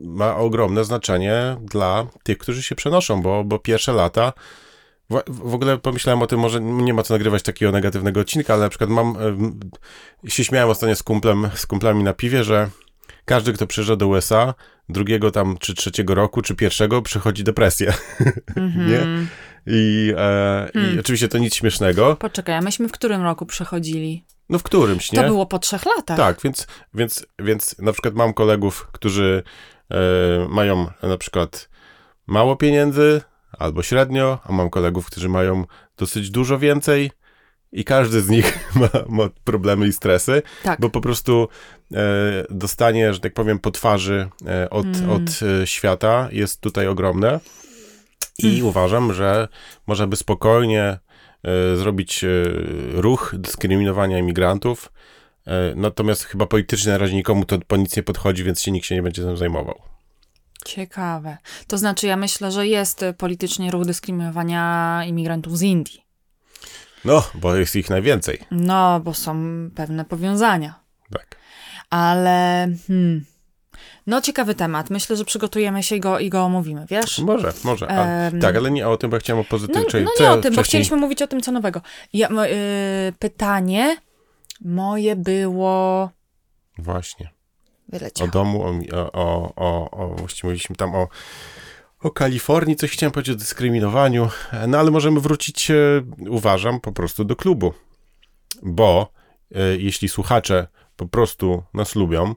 ma 0.00 0.36
ogromne 0.36 0.84
znaczenie 0.84 1.56
dla 1.60 2.06
tych, 2.22 2.38
którzy 2.38 2.62
się 2.62 2.74
przenoszą, 2.74 3.22
bo, 3.22 3.44
bo 3.44 3.58
pierwsze 3.58 3.92
lata. 3.92 4.32
W, 5.10 5.22
w 5.28 5.54
ogóle 5.54 5.78
pomyślałem 5.78 6.22
o 6.22 6.26
tym, 6.26 6.40
może 6.40 6.60
nie 6.60 6.94
ma 6.94 7.02
co 7.02 7.14
nagrywać 7.14 7.42
takiego 7.42 7.72
negatywnego 7.72 8.20
odcinka, 8.20 8.54
ale 8.54 8.62
na 8.62 8.68
przykład 8.68 8.90
mam. 8.90 9.16
y, 10.24 10.30
się 10.30 10.44
śmiałem 10.44 10.70
ostatnio 10.70 10.96
z 10.96 11.02
kumplem, 11.02 11.50
z 11.54 11.66
kumplami 11.66 12.04
na 12.04 12.12
piwie, 12.12 12.44
że 12.44 12.70
każdy, 13.24 13.52
kto 13.52 13.66
przyjeżdża 13.66 13.96
do 13.96 14.08
USA, 14.08 14.54
drugiego 14.88 15.30
tam, 15.30 15.56
czy 15.60 15.74
trzeciego 15.74 16.14
roku, 16.14 16.42
czy 16.42 16.54
pierwszego, 16.54 17.02
przychodzi 17.02 17.44
depresja. 17.44 17.92
Mhm. 18.56 18.90
nie? 18.90 19.28
I, 19.66 20.12
e, 20.16 20.70
Hmm. 20.72 20.96
I 20.96 21.00
oczywiście 21.00 21.28
to 21.28 21.38
nic 21.38 21.54
śmiesznego. 21.54 22.16
Poczekaj, 22.16 22.54
a 22.54 22.60
myśmy 22.60 22.88
w 22.88 22.92
którym 22.92 23.22
roku 23.22 23.46
przechodzili? 23.46 24.24
No 24.48 24.58
w 24.58 24.62
którymś, 24.62 25.12
nie? 25.12 25.20
To 25.20 25.26
było 25.26 25.46
po 25.46 25.58
trzech 25.58 25.86
latach. 25.96 26.16
Tak, 26.16 26.40
więc, 26.44 26.66
więc, 26.94 27.26
więc 27.38 27.78
na 27.78 27.92
przykład 27.92 28.14
mam 28.14 28.34
kolegów, 28.34 28.88
którzy 28.92 29.42
e, 29.90 29.96
mają 30.48 30.86
na 31.02 31.18
przykład 31.18 31.68
mało 32.26 32.56
pieniędzy 32.56 33.20
albo 33.58 33.82
średnio, 33.82 34.38
a 34.44 34.52
mam 34.52 34.70
kolegów, 34.70 35.06
którzy 35.06 35.28
mają 35.28 35.64
dosyć 35.96 36.30
dużo 36.30 36.58
więcej 36.58 37.10
i 37.74 37.84
każdy 37.84 38.20
z 38.20 38.28
nich 38.28 38.58
ma, 38.80 38.88
ma 39.08 39.28
problemy 39.44 39.86
i 39.86 39.92
stresy, 39.92 40.42
Tak. 40.62 40.80
bo 40.80 40.90
po 40.90 41.00
prostu 41.00 41.48
e, 41.94 41.96
dostanie, 42.50 43.14
że 43.14 43.20
tak 43.20 43.34
powiem, 43.34 43.58
po 43.58 43.70
twarzy 43.70 44.28
e, 44.46 44.70
od, 44.70 44.86
Mm. 44.86 45.10
od 45.10 45.22
e, 45.62 45.66
świata 45.66 46.28
jest 46.32 46.60
tutaj 46.60 46.86
ogromne 46.86 47.40
i 48.38 48.54
Mm. 48.54 48.66
uważam, 48.66 49.12
że 49.14 49.48
można 49.86 50.06
by 50.06 50.16
spokojnie 50.16 50.82
e, 50.82 51.76
zrobić 51.76 52.24
e, 52.24 52.28
ruch 52.92 53.34
dyskryminowania 53.38 54.18
imigrantów, 54.18 54.92
e, 55.46 55.72
natomiast 55.76 56.24
chyba 56.24 56.46
politycznie 56.46 56.92
na 56.92 56.98
razie 56.98 57.14
nikomu 57.14 57.44
to 57.44 57.58
po 57.66 57.76
nic 57.76 57.96
nie 57.96 58.02
podchodzi, 58.02 58.44
więc 58.44 58.62
się 58.62 58.70
nikt 58.70 58.86
się 58.86 58.94
nie 58.94 59.02
będzie 59.02 59.22
tym 59.22 59.36
zajmował. 59.36 59.82
Ciekawe. 60.64 61.36
To 61.66 61.78
znaczy, 61.78 62.06
ja 62.06 62.16
myślę, 62.16 62.52
że 62.52 62.66
jest 62.66 63.04
politycznie 63.18 63.70
ruch 63.70 63.84
dyskryminowania 63.84 65.02
imigrantów 65.06 65.58
z 65.58 65.62
Indii. 65.62 66.04
No, 67.04 67.22
bo 67.34 67.56
jest 67.56 67.76
ich 67.76 67.90
najwięcej. 67.90 68.38
No, 68.50 69.00
bo 69.00 69.14
są 69.14 69.34
pewne 69.74 70.04
powiązania. 70.04 70.74
Tak. 71.12 71.36
Ale. 71.90 72.68
Hmm. 72.86 73.24
No, 74.06 74.20
ciekawy 74.20 74.54
temat. 74.54 74.90
Myślę, 74.90 75.16
że 75.16 75.24
przygotujemy 75.24 75.82
się 75.82 75.96
i 75.96 76.00
go, 76.00 76.18
i 76.18 76.30
go 76.30 76.42
omówimy, 76.44 76.86
wiesz? 76.90 77.18
Może, 77.18 77.52
może. 77.64 77.88
A, 77.90 78.04
Em, 78.04 78.40
tak, 78.40 78.56
ale 78.56 78.70
nie 78.70 78.88
o 78.88 78.96
tym, 78.96 79.10
bo 79.10 79.18
chciałem 79.18 79.40
o 79.40 79.42
No, 79.42 79.48
pozytywnym. 79.50 80.04
no 80.04 80.10
nie 80.24 80.30
o 80.30 80.36
tym, 80.36 80.54
bo 80.54 80.62
chcieliśmy 80.62 80.96
mówić 80.96 81.22
o 81.22 81.26
tym, 81.26 81.40
co 81.40 81.52
nowego. 81.52 81.80
Ja, 82.12 82.28
mo- 82.30 82.46
y, 82.46 83.12
pytanie 83.18 83.96
moje 84.60 85.16
było. 85.16 86.10
Właśnie. 86.78 87.26
O 87.88 87.98
Wyleciało. 87.98 88.30
domu, 88.30 88.62
o, 88.62 88.72
mi- 88.72 88.92
o, 88.92 89.12
o, 89.12 89.52
o, 89.56 89.90
o 89.90 90.08
właściwie 90.08 90.46
mówiliśmy 90.46 90.76
tam 90.76 90.94
o, 90.94 91.08
o 92.04 92.10
Kalifornii, 92.10 92.76
coś 92.76 92.90
chciałem 92.90 93.12
powiedzieć 93.12 93.34
o 93.34 93.38
dyskryminowaniu, 93.38 94.28
no 94.68 94.78
ale 94.78 94.90
możemy 94.90 95.20
wrócić, 95.20 95.70
e, 95.70 95.74
uważam, 96.28 96.80
po 96.80 96.92
prostu 96.92 97.24
do 97.24 97.36
klubu. 97.36 97.72
Bo 98.62 99.12
e, 99.54 99.76
jeśli 99.76 100.08
słuchacze 100.08 100.68
po 100.96 101.06
prostu 101.06 101.62
nas 101.74 101.94
lubią, 101.94 102.34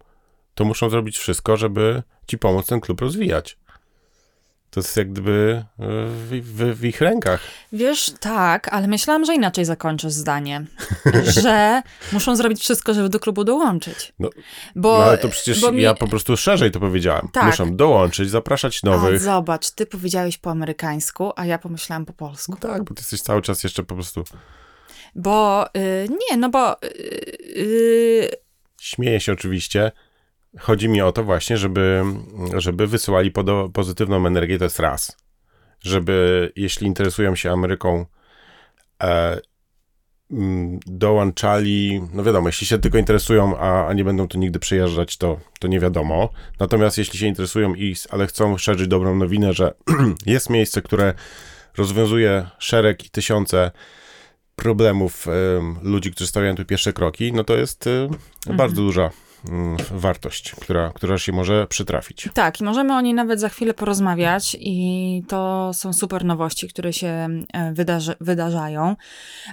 to 0.53 0.65
muszą 0.65 0.89
zrobić 0.89 1.17
wszystko, 1.17 1.57
żeby 1.57 2.03
ci 2.27 2.37
pomóc 2.37 2.67
ten 2.67 2.79
klub 2.81 3.01
rozwijać. 3.01 3.57
To 4.77 4.81
jest 4.81 4.97
jak 4.97 5.11
gdyby 5.11 5.63
e, 5.79 5.85
w, 6.07 6.29
w, 6.43 6.79
w 6.79 6.85
ich 6.85 7.01
rękach. 7.01 7.41
Wiesz, 7.73 8.11
tak, 8.19 8.73
ale 8.73 8.87
myślałam, 8.87 9.25
że 9.25 9.35
inaczej 9.35 9.65
zakończysz 9.65 10.11
zdanie. 10.11 10.65
że 11.43 11.81
muszą 12.11 12.35
zrobić 12.35 12.59
wszystko, 12.59 12.93
żeby 12.93 13.09
do 13.09 13.19
klubu 13.19 13.43
dołączyć. 13.43 14.13
No, 14.19 14.29
Bo, 14.75 14.97
no 14.97 15.03
ale 15.03 15.17
to 15.17 15.29
przecież 15.29 15.71
mi- 15.71 15.81
ja 15.81 15.93
po 15.93 16.07
prostu 16.07 16.37
szerzej 16.37 16.71
to 16.71 16.79
powiedziałem. 16.79 17.27
Tak. 17.33 17.45
Muszą 17.45 17.75
dołączyć, 17.75 18.29
zapraszać 18.29 18.81
A 18.83 18.87
nowych. 18.87 19.21
zobacz, 19.21 19.71
ty 19.71 19.85
powiedziałeś 19.85 20.37
po 20.37 20.51
amerykańsku, 20.51 21.31
a 21.35 21.45
ja 21.45 21.57
pomyślałam 21.57 22.05
po 22.05 22.13
polsku. 22.13 22.51
No 22.51 22.57
tak, 22.69 22.83
bo 22.83 22.93
ty 22.95 23.01
jesteś 23.01 23.21
cały 23.21 23.41
czas 23.41 23.63
jeszcze 23.63 23.83
po 23.83 23.95
prostu 23.95 24.23
Bo 25.15 25.65
y, 25.67 26.09
nie, 26.09 26.37
no 26.37 26.49
bo 26.49 26.83
y, 26.83 26.87
y, 27.57 28.29
Śmieję 28.81 29.19
się 29.19 29.33
oczywiście. 29.33 29.91
Chodzi 30.59 30.89
mi 30.89 31.01
o 31.01 31.11
to 31.11 31.23
właśnie, 31.23 31.57
żeby, 31.57 32.03
żeby 32.57 32.87
wysyłali 32.87 33.31
podo- 33.31 33.71
pozytywną 33.71 34.27
energię, 34.27 34.57
to 34.57 34.63
jest 34.63 34.79
raz. 34.79 35.17
Żeby, 35.79 36.51
jeśli 36.55 36.87
interesują 36.87 37.35
się 37.35 37.51
Ameryką, 37.51 38.05
e, 39.03 39.39
mm, 40.31 40.79
dołączali, 40.85 42.01
no 42.13 42.23
wiadomo, 42.23 42.49
jeśli 42.49 42.67
się 42.67 42.79
tylko 42.79 42.97
interesują, 42.97 43.57
a, 43.57 43.87
a 43.87 43.93
nie 43.93 44.03
będą 44.03 44.27
tu 44.27 44.39
nigdy 44.39 44.59
przyjeżdżać, 44.59 45.17
to, 45.17 45.39
to 45.59 45.67
nie 45.67 45.79
wiadomo. 45.79 46.29
Natomiast 46.59 46.97
jeśli 46.97 47.19
się 47.19 47.27
interesują, 47.27 47.75
i, 47.75 47.95
ale 48.09 48.27
chcą 48.27 48.57
szerzyć 48.57 48.87
dobrą 48.87 49.15
nowinę, 49.15 49.53
że 49.53 49.73
jest 50.25 50.49
miejsce, 50.49 50.81
które 50.81 51.13
rozwiązuje 51.77 52.47
szereg 52.59 53.05
i 53.05 53.09
tysiące 53.09 53.71
problemów 54.55 55.27
em, 55.27 55.77
ludzi, 55.81 56.11
którzy 56.11 56.27
stawiają 56.27 56.55
tu 56.55 56.65
pierwsze 56.65 56.93
kroki, 56.93 57.33
no 57.33 57.43
to 57.43 57.55
jest 57.57 57.87
em, 57.87 58.57
bardzo 58.57 58.81
duża 58.81 59.09
wartość, 59.91 60.51
która, 60.51 60.91
która 60.95 61.17
się 61.17 61.31
może 61.31 61.67
przytrafić. 61.67 62.29
tak, 62.33 62.61
i 62.61 62.63
możemy 62.63 62.95
o 62.95 63.01
niej 63.01 63.13
nawet 63.13 63.39
za 63.39 63.49
chwilę 63.49 63.73
porozmawiać 63.73 64.57
i 64.59 65.23
to 65.27 65.71
są 65.73 65.93
super 65.93 66.25
nowości, 66.25 66.67
które 66.67 66.93
się 66.93 67.07
e, 67.53 67.73
wydarzy, 67.73 68.15
wydarzają. 68.21 68.95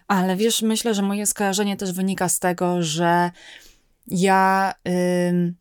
Ale 0.09 0.37
wiesz, 0.37 0.63
myślę, 0.63 0.95
że 0.95 1.03
moje 1.03 1.27
skojarzenie 1.27 1.77
też 1.77 1.93
wynika 1.93 2.29
z 2.29 2.39
tego, 2.39 2.83
że 2.83 3.31
ja... 4.07 4.75
ym, 5.29 5.55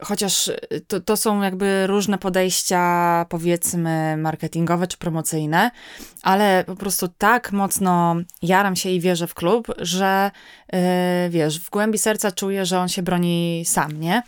Chociaż 0.00 0.50
to, 0.86 1.00
to 1.00 1.16
są 1.16 1.42
jakby 1.42 1.86
różne 1.86 2.18
podejścia, 2.18 3.26
powiedzmy, 3.28 4.16
marketingowe 4.16 4.86
czy 4.86 4.98
promocyjne, 4.98 5.70
ale 6.22 6.64
po 6.66 6.76
prostu 6.76 7.08
tak 7.18 7.52
mocno 7.52 8.16
jaram 8.42 8.76
się 8.76 8.90
i 8.90 9.00
wierzę 9.00 9.26
w 9.26 9.34
klub, 9.34 9.66
że 9.78 10.30
yy, 10.72 10.78
wiesz, 11.30 11.60
w 11.60 11.70
głębi 11.70 11.98
serca 11.98 12.32
czuję, 12.32 12.66
że 12.66 12.78
on 12.78 12.88
się 12.88 13.02
broni 13.02 13.62
sam, 13.66 14.00
nie? 14.00 14.22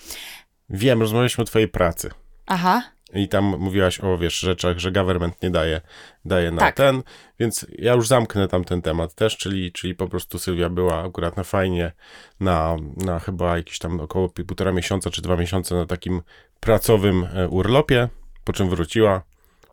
Wiem, 0.70 1.00
rozmawialiśmy 1.00 1.42
o 1.42 1.44
twojej 1.44 1.68
pracy 1.68 2.10
Aha, 2.46 2.82
i 3.14 3.28
tam 3.28 3.44
mówiłaś 3.44 4.00
o, 4.00 4.18
wiesz, 4.18 4.38
rzeczach, 4.38 4.78
że 4.78 4.92
government 4.92 5.42
nie 5.42 5.50
daje, 5.50 5.80
daje 6.24 6.50
na 6.50 6.60
Tak. 6.60 6.76
ten, 6.76 7.02
więc 7.38 7.66
ja 7.78 7.94
już 7.94 8.08
zamknę 8.08 8.48
tam 8.48 8.64
ten 8.64 8.82
temat 8.82 9.14
też, 9.14 9.36
czyli, 9.36 9.72
czyli 9.72 9.94
po 9.94 10.08
prostu 10.08 10.38
Sylwia 10.38 10.68
była 10.68 11.04
akurat 11.04 11.36
na 11.36 11.44
fajnie, 11.44 11.92
na, 12.40 12.76
na 12.96 13.18
chyba 13.18 13.56
jakieś 13.56 13.78
tam 13.78 14.00
około 14.00 14.28
półtora 14.28 14.72
miesiąca 14.72 15.10
czy 15.10 15.22
dwa 15.22 15.36
miesiące 15.36 15.74
na 15.74 15.86
takim 15.86 16.22
pracowym 16.60 17.28
e, 17.34 17.48
urlopie, 17.48 18.08
po 18.44 18.52
czym 18.52 18.70
wróciła, 18.70 19.22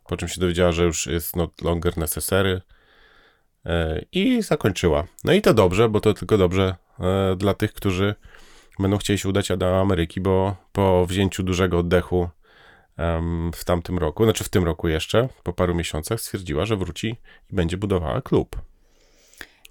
po 0.08 0.16
czym 0.16 0.28
się 0.28 0.40
dowiedziała, 0.40 0.72
że 0.72 0.84
już 0.84 1.06
jest 1.06 1.36
not 1.36 1.62
longer 1.62 1.98
necessary 1.98 2.60
e, 3.66 4.02
i 4.12 4.42
zakończyła. 4.42 5.04
No 5.24 5.32
i 5.32 5.42
to 5.42 5.54
dobrze, 5.54 5.88
bo 5.88 6.00
to 6.00 6.14
tylko 6.14 6.38
dobrze 6.38 6.74
e, 7.00 7.36
dla 7.36 7.54
tych, 7.54 7.72
którzy 7.72 8.14
będą 8.78 8.98
chcieli 8.98 9.18
się 9.18 9.28
udać 9.28 9.48
do 9.56 9.80
Ameryki, 9.80 10.20
bo 10.20 10.56
po 10.72 11.06
wzięciu 11.06 11.42
dużego 11.42 11.78
oddechu 11.78 12.28
w 13.54 13.64
tamtym 13.64 13.98
roku, 13.98 14.24
znaczy 14.24 14.44
w 14.44 14.48
tym 14.48 14.64
roku 14.64 14.88
jeszcze, 14.88 15.28
po 15.42 15.52
paru 15.52 15.74
miesiącach 15.74 16.20
stwierdziła, 16.20 16.66
że 16.66 16.76
wróci 16.76 17.16
i 17.50 17.54
będzie 17.54 17.76
budowała 17.76 18.22
klub. 18.22 18.56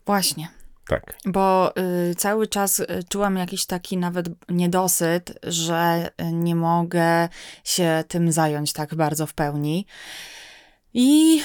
właśnie. 0.05 0.47
Tak. 0.87 1.17
Bo 1.25 1.73
y, 2.11 2.15
cały 2.15 2.47
czas 2.47 2.79
y, 2.79 2.85
czułam 3.09 3.37
jakiś 3.37 3.65
taki 3.65 3.97
nawet 3.97 4.29
niedosyt, 4.49 5.39
że 5.43 6.09
y, 6.21 6.31
nie 6.31 6.55
mogę 6.55 7.29
się 7.63 8.03
tym 8.07 8.31
zająć 8.31 8.73
tak 8.73 8.95
bardzo 8.95 9.27
w 9.27 9.33
pełni. 9.33 9.85
I 10.93 11.41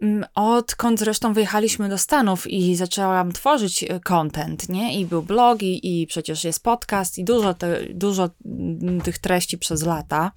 mm, 0.00 0.24
odkąd 0.34 0.98
zresztą 0.98 1.32
wyjechaliśmy 1.32 1.88
do 1.88 1.98
Stanów 1.98 2.46
i 2.46 2.76
zaczęłam 2.76 3.32
tworzyć 3.32 3.82
y, 3.82 4.00
content, 4.00 4.68
nie? 4.68 5.00
I 5.00 5.06
był 5.06 5.22
blog, 5.22 5.62
i, 5.62 6.02
i 6.02 6.06
przecież 6.06 6.44
jest 6.44 6.62
podcast, 6.62 7.18
i 7.18 7.24
dużo, 7.24 7.54
te, 7.54 7.80
dużo 7.94 8.30
mm, 8.44 9.00
tych 9.00 9.18
treści 9.18 9.58
przez 9.58 9.82
lata, 9.82 10.32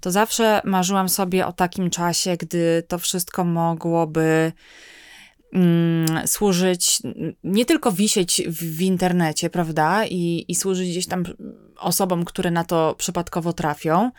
to 0.00 0.10
zawsze 0.10 0.60
marzyłam 0.64 1.08
sobie 1.08 1.46
o 1.46 1.52
takim 1.52 1.90
czasie, 1.90 2.36
gdy 2.36 2.82
to 2.88 2.98
wszystko 2.98 3.44
mogłoby 3.44 4.52
mm, 5.52 6.26
służyć, 6.26 7.02
nie 7.44 7.64
tylko 7.64 7.92
wisieć 7.92 8.42
w, 8.46 8.76
w 8.76 8.82
internecie, 8.82 9.50
prawda, 9.50 10.06
i, 10.06 10.44
i 10.48 10.54
służyć 10.54 10.90
gdzieś 10.90 11.06
tam 11.06 11.24
osobom, 11.76 12.24
które 12.24 12.50
na 12.50 12.64
to 12.64 12.94
przypadkowo 12.98 13.52
trafią, 13.52 14.10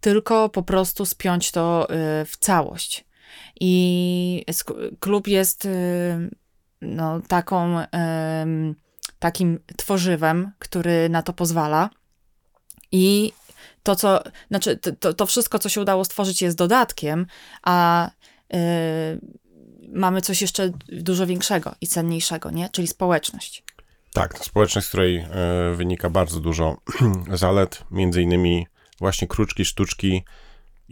tylko 0.00 0.48
po 0.48 0.62
prostu 0.62 1.06
spiąć 1.06 1.50
to 1.50 1.88
y, 1.90 2.24
w 2.24 2.36
całość. 2.36 3.04
I 3.60 4.44
klub 5.00 5.28
jest 5.28 5.64
y, 5.64 5.70
no, 6.80 7.20
taką, 7.20 7.78
takim 9.18 9.58
tworzywem, 9.76 10.52
który 10.58 11.08
na 11.08 11.22
to 11.22 11.32
pozwala. 11.32 11.90
I 12.92 13.32
to, 13.82 13.96
co, 13.96 14.22
znaczy, 14.48 14.76
to- 14.76 15.14
to, 15.14 15.26
wszystko, 15.26 15.58
co 15.58 15.68
się 15.68 15.80
udało 15.80 16.04
stworzyć, 16.04 16.42
jest 16.42 16.56
dodatkiem, 16.56 17.26
a 17.62 18.10
y, 18.54 18.58
mamy 19.92 20.22
coś 20.22 20.42
jeszcze 20.42 20.70
dużo 20.88 21.26
większego 21.26 21.74
i 21.80 21.86
cenniejszego, 21.86 22.50
nie? 22.50 22.68
Czyli 22.68 22.88
społeczność. 22.88 23.62
Tak, 24.12 24.38
społeczność, 24.38 24.86
z 24.86 24.88
której 24.88 25.16
e, 25.16 25.26
wynika 25.76 26.10
bardzo 26.10 26.40
dużo 26.40 26.76
zalet, 27.32 27.84
między 27.90 28.22
innymi 28.22 28.66
właśnie 28.98 29.28
kruczki, 29.28 29.64
sztuczki 29.64 30.24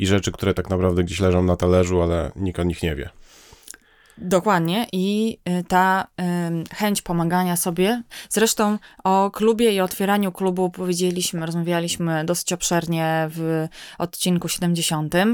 i 0.03 0.07
rzeczy, 0.07 0.33
które 0.33 0.55
tak 0.55 0.71
naprawdę 0.71 1.05
gdzieś 1.05 1.21
leżą 1.21 1.43
na 1.43 1.57
talerzu, 1.57 2.03
ale 2.03 2.33
nikt 2.37 2.59
o 2.59 2.63
nich 2.63 2.83
nie 2.83 2.95
wie. 2.95 3.11
Dokładnie. 4.19 4.87
I 4.93 5.39
y, 5.61 5.65
ta 5.65 6.07
ym, 6.47 6.65
chęć 6.75 7.03
pomagania 7.03 7.57
sobie. 7.57 8.03
Zresztą 8.29 8.79
o 9.05 9.31
klubie 9.31 9.73
i 9.73 9.81
otwieraniu 9.81 10.33
klubu 10.33 10.71
powiedzieliśmy, 10.71 11.47
rozmawialiśmy 11.47 12.25
dosyć 12.25 12.53
obszernie 12.53 13.29
w 13.31 13.67
odcinku 13.99 14.49
70 14.49 15.15
y, 15.15 15.27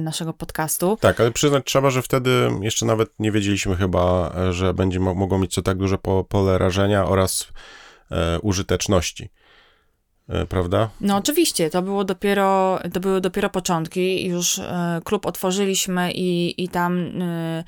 naszego 0.00 0.32
podcastu. 0.32 0.98
Tak, 1.00 1.20
ale 1.20 1.30
przyznać 1.30 1.64
trzeba, 1.66 1.90
że 1.90 2.02
wtedy 2.02 2.50
jeszcze 2.62 2.86
nawet 2.86 3.10
nie 3.18 3.32
wiedzieliśmy 3.32 3.76
chyba, 3.76 4.32
że 4.50 4.74
będzie 4.74 5.00
mo- 5.00 5.14
mogło 5.14 5.38
mieć 5.38 5.54
to 5.54 5.62
tak 5.62 5.76
duże 5.78 5.98
po, 5.98 6.24
pole 6.24 6.58
rażenia 6.58 7.04
oraz 7.06 7.48
e, 8.10 8.40
użyteczności. 8.40 9.30
E, 10.28 10.46
prawda? 10.46 10.88
No 11.00 11.16
oczywiście, 11.16 11.70
to 11.70 11.82
było 11.82 12.04
dopiero, 12.04 12.80
to 12.92 13.00
były 13.00 13.20
dopiero 13.20 13.50
początki, 13.50 14.26
już 14.26 14.58
e, 14.58 15.00
klub 15.04 15.26
otworzyliśmy 15.26 16.12
i, 16.12 16.62
i 16.64 16.68
tam 16.68 17.22
e, 17.22 17.64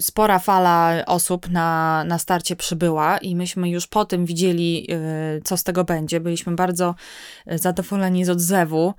spora 0.00 0.38
fala 0.38 1.04
osób 1.06 1.50
na, 1.50 2.04
na 2.04 2.18
starcie 2.18 2.56
przybyła 2.56 3.18
i 3.18 3.36
myśmy 3.36 3.70
już 3.70 3.86
po 3.86 4.04
tym 4.04 4.26
widzieli, 4.26 4.88
co 5.44 5.56
z 5.56 5.62
tego 5.62 5.84
będzie. 5.84 6.20
Byliśmy 6.20 6.54
bardzo 6.54 6.94
zadowoleni 7.46 8.24
z 8.24 8.30
odzewu 8.30 8.94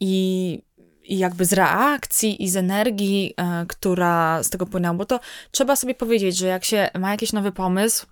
i 0.00 0.62
i 1.04 1.18
jakby 1.18 1.44
z 1.44 1.52
reakcji 1.52 2.44
i 2.44 2.50
z 2.50 2.56
energii, 2.56 3.34
która 3.68 4.42
z 4.42 4.50
tego 4.50 4.66
płynęła, 4.66 4.94
bo 4.94 5.04
to 5.04 5.20
trzeba 5.50 5.76
sobie 5.76 5.94
powiedzieć, 5.94 6.36
że 6.36 6.46
jak 6.46 6.64
się 6.64 6.90
ma 6.98 7.10
jakiś 7.10 7.32
nowy 7.32 7.52
pomysł, 7.52 8.06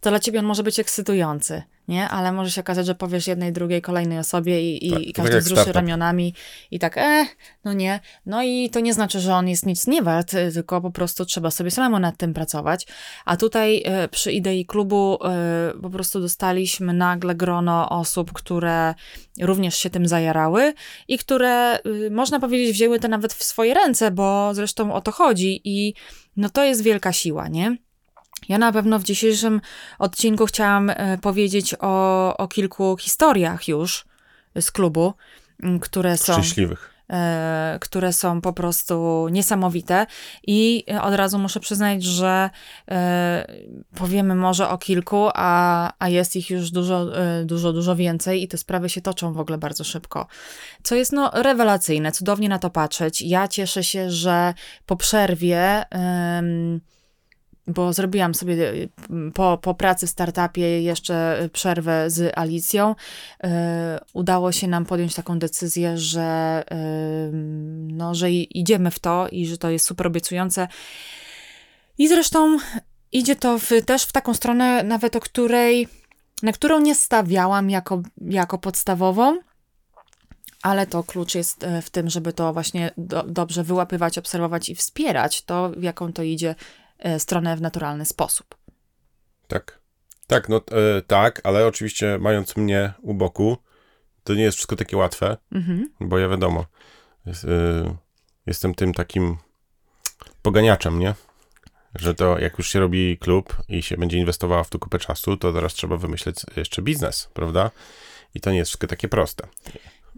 to 0.00 0.10
dla 0.10 0.20
ciebie 0.20 0.38
on 0.38 0.44
może 0.44 0.62
być 0.62 0.80
ekscytujący, 0.80 1.62
nie? 1.88 2.08
Ale 2.08 2.32
może 2.32 2.50
się 2.50 2.60
okazać, 2.60 2.86
że 2.86 2.94
powiesz 2.94 3.26
jednej, 3.26 3.52
drugiej, 3.52 3.82
kolejnej 3.82 4.18
osobie 4.18 4.72
i, 4.72 4.86
i, 4.86 4.90
Tak, 4.90 5.02
i 5.02 5.06
tak 5.12 5.14
każdy 5.14 5.34
jak 5.34 5.44
wzruszy 5.44 5.62
startup. 5.62 5.74
ramionami 5.76 6.34
i 6.70 6.78
tak, 6.78 6.98
e, 6.98 7.26
no 7.64 7.72
nie. 7.72 8.00
No 8.26 8.42
i 8.42 8.70
to 8.70 8.80
nie 8.80 8.94
znaczy, 8.94 9.20
że 9.20 9.34
on 9.34 9.48
jest 9.48 9.66
nic 9.66 9.86
nie 9.86 10.02
wart, 10.02 10.34
y, 10.34 10.52
tylko 10.52 10.80
po 10.80 10.90
prostu 10.90 11.24
trzeba 11.24 11.50
sobie 11.50 11.70
samemu 11.70 11.98
nad 11.98 12.16
tym 12.16 12.34
pracować. 12.34 12.86
A 13.24 13.36
tutaj 13.36 13.82
e, 13.84 14.08
przy 14.08 14.32
idei 14.32 14.66
klubu 14.66 15.18
e, 15.24 15.72
po 15.82 15.90
prostu 15.90 16.20
dostaliśmy 16.20 16.92
nagle 16.92 17.34
grono 17.34 17.88
osób, 17.88 18.32
które 18.32 18.94
również 19.40 19.76
się 19.76 19.90
tym 19.90 20.08
zajarały 20.08 20.74
i 21.08 21.18
które, 21.18 21.78
y, 21.86 22.10
można 22.10 22.40
powiedzieć, 22.40 22.72
wzięły 22.72 23.00
to 23.00 23.08
nawet 23.08 23.32
w 23.34 23.44
swoje 23.44 23.74
ręce, 23.74 24.10
bo 24.10 24.54
zresztą 24.54 24.94
o 24.94 25.00
to 25.00 25.12
chodzi 25.12 25.60
i 25.64 25.94
no 26.36 26.50
to 26.50 26.64
jest 26.64 26.82
wielka 26.82 27.12
siła, 27.12 27.48
nie? 27.48 27.76
Ja 28.48 28.58
na 28.58 28.72
pewno 28.72 28.98
w 28.98 29.04
dzisiejszym 29.04 29.60
odcinku 29.98 30.46
chciałam 30.46 30.90
e, 30.90 31.18
powiedzieć 31.18 31.74
o, 31.80 32.36
o 32.36 32.48
kilku 32.48 32.96
historiach 33.00 33.68
już 33.68 34.04
z 34.60 34.70
klubu, 34.70 35.14
które 35.80 36.16
są, 36.16 36.32
Szczęśliwych. 36.32 36.94
e, 37.10 37.78
które 37.80 38.12
są 38.12 38.40
po 38.40 38.52
prostu 38.52 39.26
niesamowite 39.30 40.06
i 40.46 40.84
od 41.02 41.14
razu 41.14 41.38
muszę 41.38 41.60
przyznać, 41.60 42.02
że 42.02 42.50
e, 42.90 43.46
powiemy 43.94 44.34
może 44.34 44.68
o 44.68 44.78
kilku, 44.78 45.28
a, 45.34 45.92
a 45.98 46.08
jest 46.08 46.36
ich 46.36 46.50
już 46.50 46.70
dużo, 46.70 47.06
dużo, 47.44 47.72
dużo 47.72 47.96
więcej 47.96 48.42
i 48.42 48.48
te 48.48 48.58
sprawy 48.58 48.88
się 48.88 49.00
toczą 49.00 49.32
w 49.32 49.40
ogóle 49.40 49.58
bardzo 49.58 49.84
szybko. 49.84 50.26
Co 50.82 50.94
jest 50.94 51.12
no 51.12 51.30
rewelacyjne, 51.34 52.12
cudownie 52.12 52.48
na 52.48 52.58
to 52.58 52.70
patrzeć. 52.70 53.22
Ja 53.22 53.48
cieszę 53.48 53.84
się, 53.84 54.10
że 54.10 54.54
po 54.86 54.96
przerwie... 54.96 55.84
em, 55.90 56.80
bo 57.66 57.92
zrobiłam 57.92 58.34
sobie 58.34 58.72
y, 58.72 58.88
po, 59.34 59.58
po 59.58 59.74
pracy 59.74 60.06
w 60.06 60.10
startupie 60.10 60.82
jeszcze 60.82 61.48
przerwę 61.52 62.10
z 62.10 62.38
Alicją. 62.38 62.90
Y, 63.44 63.48
udało 64.12 64.52
się 64.52 64.68
nam 64.68 64.86
podjąć 64.86 65.14
taką 65.14 65.38
decyzję, 65.38 65.98
że, 65.98 66.64
y, 66.72 67.30
no, 67.92 68.14
że 68.14 68.30
idziemy 68.30 68.90
w 68.90 68.98
to 68.98 69.28
i 69.28 69.46
że 69.46 69.58
to 69.58 69.70
jest 69.70 69.86
super 69.86 70.06
obiecujące. 70.06 70.68
I 71.98 72.08
zresztą 72.08 72.58
idzie 73.12 73.36
to 73.36 73.58
w, 73.58 73.68
też 73.86 74.02
w 74.02 74.12
taką 74.12 74.34
stronę, 74.34 74.82
nawet 74.82 75.16
o 75.16 75.20
której, 75.20 75.88
na 76.42 76.52
którą 76.52 76.80
nie 76.80 76.94
stawiałam 76.94 77.70
jako, 77.70 78.02
jako 78.20 78.58
podstawową. 78.58 79.38
Ale 80.62 80.86
to 80.86 81.02
klucz 81.02 81.34
jest 81.34 81.64
e, 81.64 81.82
w 81.82 81.90
tym, 81.90 82.10
żeby 82.10 82.32
to 82.32 82.52
właśnie 82.52 82.90
do, 82.96 83.22
dobrze 83.22 83.64
wyłapywać, 83.64 84.18
obserwować 84.18 84.68
i 84.68 84.74
wspierać 84.74 85.42
to, 85.42 85.70
w 85.76 85.82
jaką 85.82 86.12
to 86.12 86.22
idzie 86.22 86.50
e, 86.50 86.54
stronę 87.18 87.56
w 87.56 87.60
naturalny 87.60 88.04
sposób. 88.04 88.54
Tak. 89.48 89.78
Tak, 90.26 90.48
no 90.48 90.56
e, 90.56 91.02
tak, 91.02 91.40
ale 91.44 91.66
oczywiście 91.66 92.18
mając 92.20 92.56
mnie 92.56 92.92
u 93.02 93.14
boku, 93.14 93.56
to 94.24 94.34
nie 94.34 94.42
jest 94.42 94.56
wszystko 94.56 94.76
takie 94.76 94.96
łatwe, 94.96 95.36
Mhm. 95.52 95.90
bo 96.00 96.18
ja 96.18 96.28
wiadomo, 96.28 96.66
jest, 97.26 97.44
e, 97.44 97.48
jestem 98.46 98.74
tym 98.74 98.94
takim 98.94 99.36
poganiaczem, 100.42 100.98
nie? 100.98 101.14
Że 101.94 102.14
to 102.14 102.38
jak 102.38 102.58
już 102.58 102.68
się 102.68 102.80
robi 102.80 103.18
klub 103.18 103.56
i 103.68 103.82
się 103.82 103.96
będzie 103.96 104.18
inwestowała 104.18 104.64
w 104.64 104.70
to 104.70 104.78
kupę 104.78 104.98
czasu, 104.98 105.36
to 105.36 105.52
teraz 105.52 105.74
trzeba 105.74 105.96
wymyśleć 105.96 106.36
jeszcze 106.56 106.82
biznes, 106.82 107.28
prawda? 107.34 107.70
I 108.34 108.40
to 108.40 108.50
nie 108.50 108.58
jest 108.58 108.68
wszystko 108.68 108.86
takie 108.86 109.08
proste. 109.08 109.48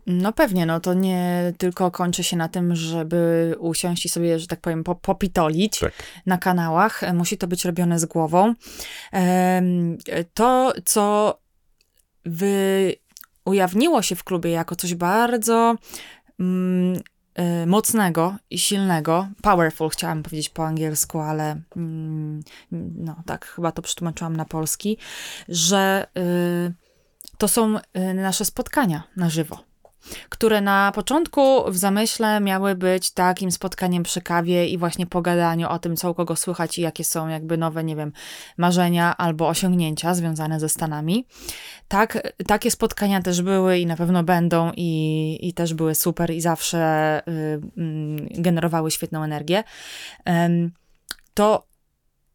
No 0.09 0.33
pewnie, 0.33 0.67
no 0.67 0.81
to 0.81 0.95
nie 0.95 1.53
tylko 1.59 1.91
kończy 1.91 2.25
się 2.25 2.37
na 2.37 2.49
tym, 2.49 2.77
żeby 2.77 3.55
usiąść 3.59 4.07
i 4.07 4.09
sobie, 4.09 4.39
że 4.39 4.47
tak 4.47 4.61
powiem, 4.61 4.85
po, 4.85 4.95
popitolić 4.95 5.79
Tak. 5.79 5.93
na 6.27 6.39
kanałach. 6.39 7.03
E, 7.03 7.13
Musi 7.13 7.39
to 7.39 7.47
być 7.47 7.65
robione 7.65 7.99
z 7.99 8.05
głową. 8.05 8.55
E, 9.13 9.63
To, 10.35 10.73
co 10.85 11.39
wy 12.25 12.95
ujawniło 13.45 14.03
się 14.03 14.17
w 14.17 14.25
klubie 14.25 14.51
jako 14.51 14.77
coś 14.77 14.95
bardzo 14.95 15.77
mm, 16.41 17.01
e, 17.35 17.67
mocnego 17.67 18.37
i 18.51 18.59
silnego, 18.59 19.29
powerful 19.43 19.89
chciałam 19.89 20.23
powiedzieć 20.23 20.49
po 20.49 20.67
angielsku, 20.67 21.21
ale 21.21 21.61
mm, 21.77 22.41
no 22.97 23.23
tak, 23.27 23.47
chyba 23.47 23.73
to 23.73 23.83
przetłumaczyłam 23.83 24.37
na 24.37 24.45
polski, 24.45 24.99
że 25.49 26.07
y, 26.19 26.75
to 27.39 27.49
są 27.49 27.77
y, 27.79 28.15
nasze 28.15 28.45
spotkania 28.45 29.03
na 29.17 29.31
żywo 29.31 29.69
które 30.29 30.61
na 30.61 30.93
początku 30.95 31.73
w 31.73 31.77
zamyśle 31.77 32.41
miały 32.41 32.75
być 32.75 33.11
takim 33.11 33.51
spotkaniem 33.51 34.03
przy 34.03 34.21
kawie 34.21 34.67
i 34.67 34.79
właśnie 34.79 35.07
pogadaniu 35.07 35.69
o 35.69 35.79
tym, 35.79 35.97
co 35.97 36.11
u 36.11 36.15
kogo 36.15 36.37
słychać 36.37 36.79
i 36.79 36.83
jakie 36.83 37.05
są 37.05 37.29
jakby 37.29 37.59
nowe, 37.59 37.85
nie 37.85 37.97
wiem, 37.97 38.13
marzenia 38.57 39.17
albo 39.17 39.49
osiągnięcia 39.49 40.15
związane 40.15 40.61
ze 40.61 40.69
Stanami. 40.69 41.27
Tak, 41.89 42.33
takie 42.47 42.71
spotkania 42.71 43.23
też 43.23 43.43
były 43.43 43.79
i 43.79 43.87
na 43.87 43.97
pewno 43.97 44.23
będą 44.23 44.73
i, 44.77 45.39
i 45.43 45.55
też 45.55 45.75
były 45.75 45.95
super 45.95 46.31
i 46.31 46.41
zawsze 46.41 47.23
y, 47.29 47.61
mm, 47.77 48.29
generowały 48.31 48.91
świetną 48.91 49.23
energię. 49.23 49.65
Em, 50.25 50.73
to 51.35 51.67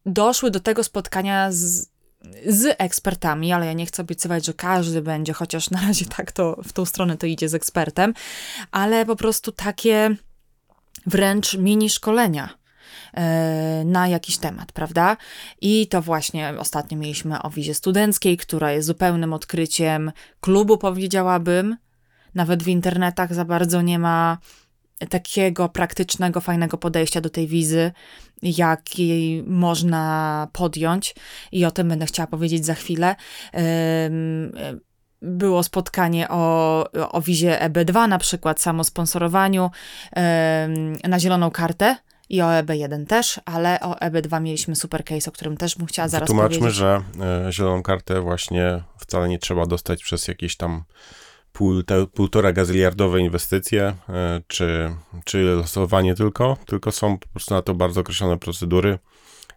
doszły 0.06 0.50
do 0.50 0.60
tego 0.60 0.84
spotkania 0.84 1.52
z, 1.52 1.93
z 2.46 2.76
ekspertami, 2.78 3.52
ale 3.52 3.66
ja 3.66 3.72
nie 3.72 3.86
chcę 3.86 4.02
obiecywać, 4.02 4.46
że 4.46 4.54
każdy 4.54 5.02
będzie, 5.02 5.32
chociaż 5.32 5.70
na 5.70 5.80
razie 5.80 6.06
tak 6.06 6.32
to 6.32 6.60
w 6.64 6.72
tą 6.72 6.84
stronę 6.84 7.16
to 7.16 7.26
idzie 7.26 7.48
z 7.48 7.54
ekspertem, 7.54 8.14
ale 8.70 9.06
po 9.06 9.16
prostu 9.16 9.52
takie 9.52 10.16
wręcz 11.06 11.54
mini 11.54 11.90
szkolenia 11.90 12.48
e, 13.14 13.82
na 13.86 14.08
jakiś 14.08 14.38
temat, 14.38 14.72
prawda? 14.72 15.16
I 15.60 15.86
to 15.86 16.02
właśnie 16.02 16.54
ostatnio 16.58 16.98
mieliśmy 16.98 17.42
o 17.42 17.50
wizie 17.50 17.74
studenckiej, 17.74 18.36
która 18.36 18.72
jest 18.72 18.86
zupełnym 18.86 19.32
odkryciem 19.32 20.12
klubu, 20.40 20.78
powiedziałabym. 20.78 21.76
Nawet 22.34 22.62
w 22.62 22.68
internetach 22.68 23.34
za 23.34 23.44
bardzo 23.44 23.82
nie 23.82 23.98
ma 23.98 24.38
takiego 25.10 25.68
praktycznego, 25.68 26.40
fajnego 26.40 26.78
podejścia 26.78 27.20
do 27.20 27.30
tej 27.30 27.46
wizy, 27.46 27.92
jaki 28.44 29.42
można 29.46 30.48
podjąć. 30.52 31.14
I 31.52 31.64
o 31.64 31.70
tym 31.70 31.88
będę 31.88 32.06
chciała 32.06 32.26
powiedzieć 32.26 32.66
za 32.66 32.74
chwilę. 32.74 33.16
Było 35.22 35.62
spotkanie 35.62 36.28
o, 36.28 36.84
o 37.12 37.20
wizie 37.20 37.58
EB2 37.62 38.08
na 38.08 38.18
przykład, 38.18 38.60
samo 38.60 38.84
sponsorowaniu 38.84 39.70
na 41.04 41.18
zieloną 41.20 41.50
kartę 41.50 41.96
i 42.28 42.42
o 42.42 42.46
EB1 42.46 43.06
też, 43.06 43.40
ale 43.44 43.80
o 43.80 43.92
EB2 43.92 44.42
mieliśmy 44.42 44.76
super 44.76 45.04
case, 45.04 45.30
o 45.30 45.32
którym 45.32 45.56
też 45.56 45.76
bym 45.76 45.86
chciała 45.86 46.08
zaraz 46.08 46.26
Tłumaczmy, 46.26 46.58
powiedzieć. 46.58 46.78
że 46.78 47.02
e, 47.46 47.52
zieloną 47.52 47.82
kartę 47.82 48.20
właśnie 48.20 48.82
wcale 48.98 49.28
nie 49.28 49.38
trzeba 49.38 49.66
dostać 49.66 50.02
przez 50.02 50.28
jakieś 50.28 50.56
tam 50.56 50.84
półtora 52.14 52.52
gazyliardowe 52.52 53.20
inwestycje, 53.20 53.94
e, 54.08 54.42
czy, 54.46 54.96
czy 55.24 55.42
losowanie 55.42 56.14
tylko, 56.14 56.56
tylko 56.66 56.92
są 56.92 57.18
po 57.18 57.28
prostu 57.28 57.54
na 57.54 57.62
to 57.62 57.74
bardzo 57.74 58.00
określone 58.00 58.38
procedury 58.38 58.98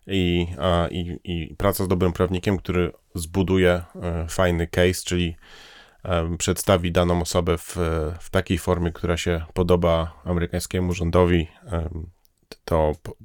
i, 0.07 0.47
i, 0.91 1.19
i 1.23 1.55
praca 1.55 1.83
z 1.83 1.88
dobrym 1.88 2.13
prawnikiem, 2.13 2.57
który 2.57 2.91
zbuduje 3.15 3.81
e, 4.01 4.27
fajny 4.29 4.67
case, 4.67 5.03
czyli 5.05 5.36
e, 6.03 6.38
przedstawi 6.38 6.91
daną 6.91 7.21
osobę 7.21 7.57
w, 7.57 7.77
w 8.19 8.29
takiej 8.29 8.57
formie, 8.57 8.91
która 8.91 9.17
się 9.17 9.45
podoba 9.53 10.21
amerykańskiemu 10.25 10.93
rządowi, 10.93 11.47
to 12.65 12.93
po, 13.03 13.15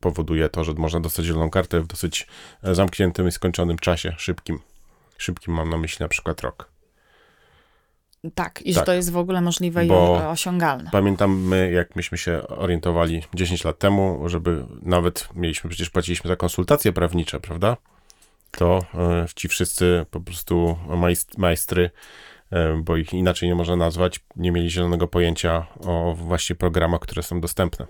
powoduje 0.00 0.48
to, 0.48 0.64
że 0.64 0.72
można 0.72 1.00
dostać 1.00 1.26
zieloną 1.26 1.50
kartę 1.50 1.80
w 1.80 1.86
dosyć 1.86 2.26
zamkniętym 2.62 3.28
i 3.28 3.32
skończonym 3.32 3.78
czasie, 3.78 4.14
szybkim. 4.18 4.58
Szybkim 5.18 5.54
mam 5.54 5.70
na 5.70 5.78
myśli 5.78 6.02
na 6.02 6.08
przykład 6.08 6.40
rok. 6.40 6.69
Tak, 8.34 8.62
i 8.62 8.74
Tak. 8.74 8.80
że 8.80 8.86
to 8.86 8.92
jest 8.92 9.12
w 9.12 9.16
ogóle 9.16 9.40
możliwe 9.40 9.84
Bo- 9.84 10.20
i 10.20 10.26
osiągalne. 10.26 10.90
Pamiętam 10.92 11.40
my, 11.40 11.70
jak 11.72 11.96
myśmy 11.96 12.18
się 12.18 12.42
orientowali 12.48 13.22
10 13.34 13.64
lat 13.64 13.78
temu, 13.78 14.28
żeby 14.28 14.64
nawet 14.82 15.28
mieliśmy, 15.34 15.70
przecież 15.70 15.90
płaciliśmy 15.90 16.28
za 16.28 16.36
konsultacje 16.36 16.92
prawnicze, 16.92 17.40
prawda? 17.40 17.76
To 18.50 18.78
e, 18.94 19.26
ci 19.34 19.48
wszyscy 19.48 20.06
po 20.10 20.20
prostu 20.20 20.78
majst, 20.88 21.38
majstry, 21.38 21.90
e, 22.50 22.80
bo 22.84 22.96
ich 22.96 23.12
inaczej 23.12 23.48
nie 23.48 23.54
można 23.54 23.76
nazwać, 23.76 24.20
nie 24.36 24.52
mieli 24.52 24.70
zielonego 24.70 25.08
pojęcia 25.08 25.66
o 25.86 26.14
właśnie 26.14 26.56
programach, 26.56 27.00
które 27.00 27.22
są 27.22 27.40
dostępne, 27.40 27.86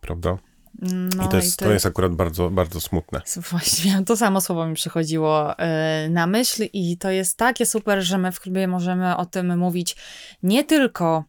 prawda? 0.00 0.38
No 0.82 1.24
I 1.24 1.28
to 1.28 1.36
jest, 1.36 1.56
to 1.58 1.72
jest 1.72 1.86
akurat 1.86 2.12
bardzo, 2.14 2.50
bardzo 2.50 2.80
smutne. 2.80 3.20
Właśnie, 3.50 4.02
to 4.06 4.16
samo 4.16 4.40
słowo 4.40 4.66
mi 4.66 4.74
przychodziło 4.74 5.52
y, 5.52 6.10
na 6.10 6.26
myśl 6.26 6.64
i 6.72 6.98
to 6.98 7.10
jest 7.10 7.36
takie 7.36 7.66
super, 7.66 8.02
że 8.02 8.18
my 8.18 8.32
w 8.32 8.40
klubie 8.40 8.68
możemy 8.68 9.16
o 9.16 9.26
tym 9.26 9.58
mówić 9.58 9.96
nie 10.42 10.64
tylko 10.64 11.24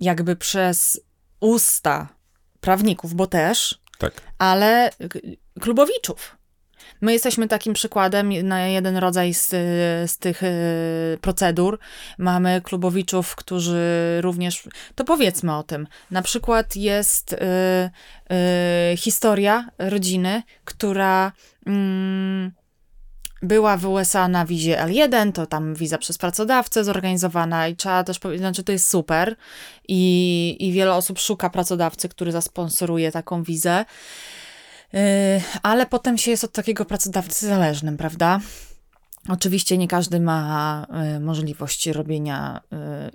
jakby 0.00 0.36
przez 0.36 1.00
usta 1.40 2.08
prawników, 2.60 3.14
bo 3.14 3.26
też, 3.26 3.80
Tak. 3.98 4.12
ale 4.38 4.90
klubowiczów. 5.60 6.36
My 7.00 7.12
jesteśmy 7.12 7.48
takim 7.48 7.72
przykładem 7.72 8.48
na 8.48 8.68
jeden 8.68 8.96
rodzaj 8.96 9.34
z, 9.34 9.48
z 10.10 10.18
tych 10.18 10.42
y, 10.42 11.18
procedur. 11.20 11.78
Mamy 12.18 12.60
klubowiczów, 12.64 13.36
którzy 13.36 14.18
również. 14.20 14.68
To 14.94 15.04
powiedzmy 15.04 15.56
o 15.56 15.62
tym. 15.62 15.86
Na 16.10 16.22
przykład 16.22 16.76
jest 16.76 17.32
y, 17.32 17.36
y, 18.92 18.96
historia 18.96 19.70
rodziny, 19.78 20.42
która. 20.64 21.32
Mm, 21.66 22.52
była 23.42 23.76
w 23.76 23.86
USA 23.86 24.28
na 24.28 24.46
wizie 24.46 24.76
L1, 24.76 25.32
to 25.32 25.46
tam 25.46 25.74
wiza 25.74 25.98
przez 25.98 26.18
pracodawcę 26.18 26.84
zorganizowana 26.84 27.68
i 27.68 27.76
trzeba 27.76 28.04
też 28.04 28.18
powiedzieć, 28.18 28.40
znaczy 28.40 28.64
to 28.64 28.72
jest 28.72 28.88
super 28.88 29.36
i, 29.88 30.56
i 30.60 30.72
wiele 30.72 30.94
osób 30.94 31.18
szuka 31.18 31.50
pracodawcy, 31.50 32.08
który 32.08 32.32
zasponsoruje 32.32 33.12
taką 33.12 33.42
wizę, 33.42 33.84
ale 35.62 35.86
potem 35.86 36.18
się 36.18 36.30
jest 36.30 36.44
od 36.44 36.52
takiego 36.52 36.84
pracodawcy 36.84 37.46
zależnym, 37.46 37.96
prawda? 37.96 38.40
Oczywiście 39.28 39.78
nie 39.78 39.88
każdy 39.88 40.20
ma 40.20 40.86
y, 41.16 41.20
możliwość 41.20 41.86
robienia 41.86 42.60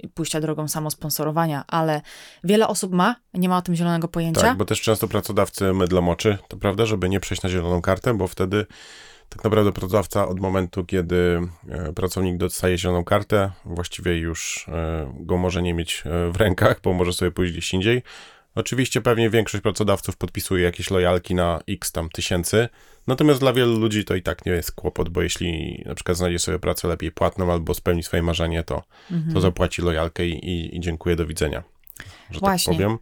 i 0.03 0.07
pójścia 0.09 0.41
drogą 0.41 0.67
samosponsorowania, 0.67 1.63
ale 1.67 2.01
wiele 2.43 2.67
osób 2.67 2.93
ma, 2.93 3.15
nie 3.33 3.49
ma 3.49 3.57
o 3.57 3.61
tym 3.61 3.75
zielonego 3.75 4.07
pojęcia. 4.07 4.41
Tak, 4.41 4.57
bo 4.57 4.65
też 4.65 4.81
często 4.81 5.07
pracodawcy 5.07 5.73
mydlą 5.73 6.09
oczy, 6.09 6.38
to 6.47 6.57
prawda, 6.57 6.85
żeby 6.85 7.09
nie 7.09 7.19
przejść 7.19 7.43
na 7.43 7.49
zieloną 7.49 7.81
kartę, 7.81 8.13
bo 8.13 8.27
wtedy 8.27 8.65
tak 9.29 9.43
naprawdę 9.43 9.71
pracodawca 9.71 10.27
od 10.27 10.39
momentu, 10.39 10.85
kiedy 10.85 11.41
pracownik 11.95 12.38
dostaje 12.38 12.77
zieloną 12.77 13.03
kartę, 13.03 13.51
właściwie 13.65 14.17
już 14.17 14.65
go 15.13 15.38
może 15.38 15.61
nie 15.61 15.73
mieć 15.73 16.03
w 16.31 16.35
rękach, 16.38 16.81
bo 16.83 16.93
może 16.93 17.13
sobie 17.13 17.31
pójść 17.31 17.53
gdzieś 17.53 17.73
indziej. 17.73 18.03
Oczywiście 18.55 19.01
pewnie 19.01 19.29
większość 19.29 19.61
pracodawców 19.61 20.17
podpisuje 20.17 20.63
jakieś 20.63 20.91
lojalki 20.91 21.35
na 21.35 21.59
x 21.69 21.91
tam 21.91 22.09
tysięcy, 22.09 22.69
natomiast 23.07 23.39
dla 23.39 23.53
wielu 23.53 23.79
ludzi 23.79 24.05
to 24.05 24.15
i 24.15 24.21
tak 24.21 24.45
nie 24.45 24.51
jest 24.51 24.71
kłopot, 24.71 25.09
bo 25.09 25.21
jeśli 25.21 25.81
na 25.85 25.95
przykład 25.95 26.17
znajdzie 26.17 26.39
sobie 26.39 26.59
pracę 26.59 26.87
lepiej 26.87 27.11
płatną 27.11 27.51
albo 27.51 27.73
spełni 27.73 28.03
swoje 28.03 28.23
marzenie, 28.23 28.63
to, 28.63 28.83
Mhm. 29.11 29.33
to 29.33 29.41
zapłaci 29.41 29.81
lojalkę 29.81 30.25
i, 30.25 30.45
i, 30.49 30.75
i 30.77 30.79
dziękuję, 30.79 31.15
do 31.15 31.25
widzenia, 31.25 31.63
że 32.31 32.39
Właśnie. 32.39 32.73
tak 32.73 32.77
powiem. 32.77 32.97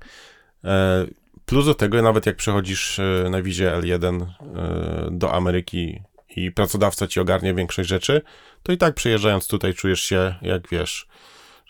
E, 0.64 1.06
Plus 1.46 1.66
do 1.66 1.74
tego, 1.76 2.02
nawet 2.02 2.26
jak 2.26 2.36
przechodzisz 2.36 3.00
e, 3.00 3.28
na 3.30 3.42
wizie 3.42 3.72
L1 3.72 4.22
e, 4.22 5.08
do 5.12 5.34
Ameryki 5.34 6.02
i 6.36 6.52
pracodawca 6.52 7.08
ci 7.08 7.20
ogarnie 7.20 7.54
większość 7.54 7.90
rzeczy, 7.90 8.22
to 8.64 8.72
i 8.72 8.78
tak 8.78 8.96
przyjeżdżając 8.96 9.48
tutaj 9.48 9.74
czujesz 9.74 10.02
się, 10.02 10.36
jak 10.42 10.70
wiesz, 10.70 11.08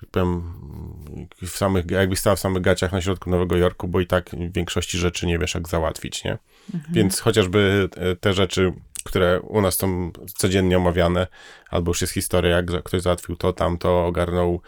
tak 0.04 0.12
powiem, 0.12 0.54
w 1.44 1.50
samych, 1.50 1.92
jakbyś 1.92 2.20
stał 2.20 2.36
w 2.36 2.40
samych 2.40 2.62
gaciach 2.62 2.92
na 2.92 3.02
środku 3.02 3.30
Nowego 3.30 3.58
Jorku, 3.58 3.88
bo 3.88 4.00
i 4.00 4.08
tak 4.08 4.30
w 4.30 4.54
większości 4.54 4.98
rzeczy 4.98 5.28
nie 5.28 5.40
wiesz, 5.40 5.54
jak 5.54 5.68
załatwić, 5.68 6.24
nie? 6.24 6.38
Więc 6.92 7.20
chociażby 7.20 7.90
e, 7.96 8.16
te 8.16 8.34
rzeczy, 8.34 8.74
które 9.04 9.42
u 9.42 9.62
nas 9.62 9.78
są 9.78 10.12
codziennie 10.36 10.78
omawiane, 10.78 11.28
albo 11.70 11.90
już 11.90 12.02
jest 12.02 12.14
historia, 12.14 12.56
jak 12.56 12.84
ktoś 12.84 13.02
załatwił 13.02 13.36
to, 13.36 13.54
tamto, 13.54 14.06
ogarnął 14.06 14.62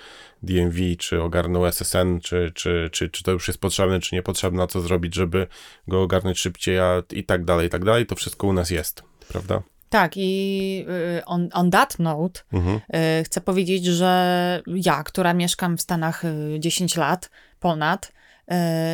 DMV, 0.43 0.77
czy 0.99 1.21
ogarnął 1.21 1.65
SSN, 1.65 2.19
czy, 2.19 2.51
czy, 2.55 2.89
czy, 2.91 3.09
czy 3.09 3.23
to 3.23 3.31
już 3.31 3.47
jest 3.47 3.59
potrzebne, 3.59 3.99
czy 3.99 4.15
niepotrzebne, 4.15 4.63
a 4.63 4.67
co 4.67 4.81
zrobić, 4.81 5.15
żeby 5.15 5.47
go 5.87 6.01
ogarnąć 6.01 6.39
szybciej, 6.39 6.79
a 6.79 7.03
i 7.11 7.23
tak 7.23 7.45
dalej, 7.45 7.67
i 7.67 7.69
tak 7.69 7.85
dalej, 7.85 8.05
to 8.05 8.15
wszystko 8.15 8.47
u 8.47 8.53
nas 8.53 8.69
jest, 8.69 9.03
prawda? 9.27 9.61
Tak, 9.95 10.17
i 10.17 10.85
y, 11.19 11.25
on, 11.25 11.49
on 11.53 11.71
that 11.71 11.99
note 11.99 12.41
Mhm. 12.53 12.79
y, 13.19 13.23
chcę 13.23 13.41
powiedzieć, 13.41 13.85
że 13.85 14.61
ja, 14.67 15.03
która 15.03 15.33
mieszkam 15.33 15.77
w 15.77 15.81
Stanach 15.81 16.25
y, 16.25 16.59
10 16.59 16.95
lat 16.97 17.29
ponad, 17.59 18.11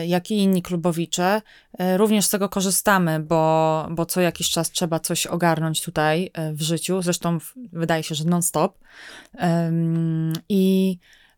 y, 0.02 0.08
jak 0.08 0.32
i 0.32 0.38
inni 0.38 0.62
klubowicze, 0.62 1.42
y, 1.82 1.98
również 1.98 2.26
z 2.26 2.30
tego 2.30 2.50
korzystamy, 2.50 3.20
bo, 3.20 3.88
bo 3.92 4.06
co 4.06 4.22
jakiś 4.22 4.50
czas 4.50 4.72
trzeba 4.72 5.00
coś 5.00 5.28
ogarnąć 5.28 5.82
tutaj 5.82 6.32
y, 6.50 6.54
w 6.54 6.62
życiu. 6.62 7.02
Zresztą 7.02 7.38
wydaje 7.74 8.04
się, 8.04 8.16
że 8.16 8.24
non-stop. 8.26 8.78
I 10.50 10.98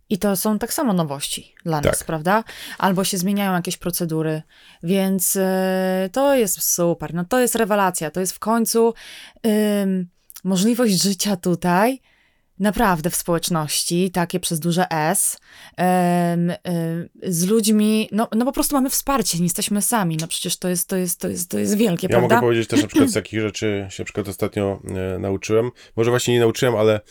i 0.09 0.17
to 0.17 0.35
są 0.35 0.59
tak 0.59 0.73
samo 0.73 0.93
nowości 0.93 1.55
dla 1.65 1.81
nas, 1.81 1.97
Tak. 1.97 2.07
prawda? 2.07 2.43
Albo 2.77 3.03
się 3.03 3.17
zmieniają 3.17 3.53
jakieś 3.53 3.77
procedury, 3.77 4.41
więc 4.83 5.35
y, 5.35 5.41
to 6.11 6.35
jest 6.35 6.63
super. 6.63 7.13
No 7.13 7.25
to 7.25 7.39
jest 7.39 7.55
rewelacja. 7.55 8.11
To 8.11 8.19
jest 8.19 8.33
w 8.33 8.39
końcu 8.39 8.93
możliwość 10.43 11.03
życia 11.03 11.35
tutaj, 11.35 12.01
naprawdę 12.59 13.09
w 13.09 13.15
społeczności, 13.15 14.11
takie 14.11 14.39
przez 14.39 14.59
duże 14.59 14.85
S, 14.91 15.37
em, 15.77 16.53
z 17.23 17.45
ludźmi, 17.45 18.09
no, 18.11 18.27
no 18.35 18.45
po 18.45 18.51
prostu 18.51 18.75
mamy 18.75 18.89
wsparcie, 18.89 19.37
nie 19.37 19.43
jesteśmy 19.43 19.81
sami. 19.81 20.17
No 20.21 20.27
przecież 20.27 20.57
to 20.57 20.67
jest, 20.69 20.89
to 20.89 20.95
jest, 20.95 21.19
to 21.19 21.27
jest, 21.29 21.49
to 21.51 21.59
jest 21.59 21.77
wielkie, 21.77 22.07
Ja 22.07 22.09
prawda? 22.09 22.35
mogę 22.35 22.45
powiedzieć 22.47 22.67
też 22.67 22.81
na 22.81 22.87
przykład 22.87 23.09
z 23.09 23.15
jakich 23.21 23.41
rzeczy 23.41 23.87
się 23.89 24.03
na 24.03 24.05
przykład 24.05 24.27
ostatnio 24.27 24.81
e, 25.15 25.19
nauczyłem. 25.19 25.71
Może 25.95 26.09
właśnie 26.09 26.33
nie 26.33 26.39
nauczyłem, 26.39 26.75
ale 26.75 27.01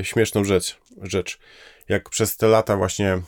e, 0.00 0.04
śmieszną 0.04 0.44
rzecz, 0.44 0.78
rzecz. 1.02 1.38
Jak 1.88 2.10
przez 2.10 2.36
te 2.36 2.46
lata 2.48 2.76
właśnie 2.76 3.08
e, 3.12 3.22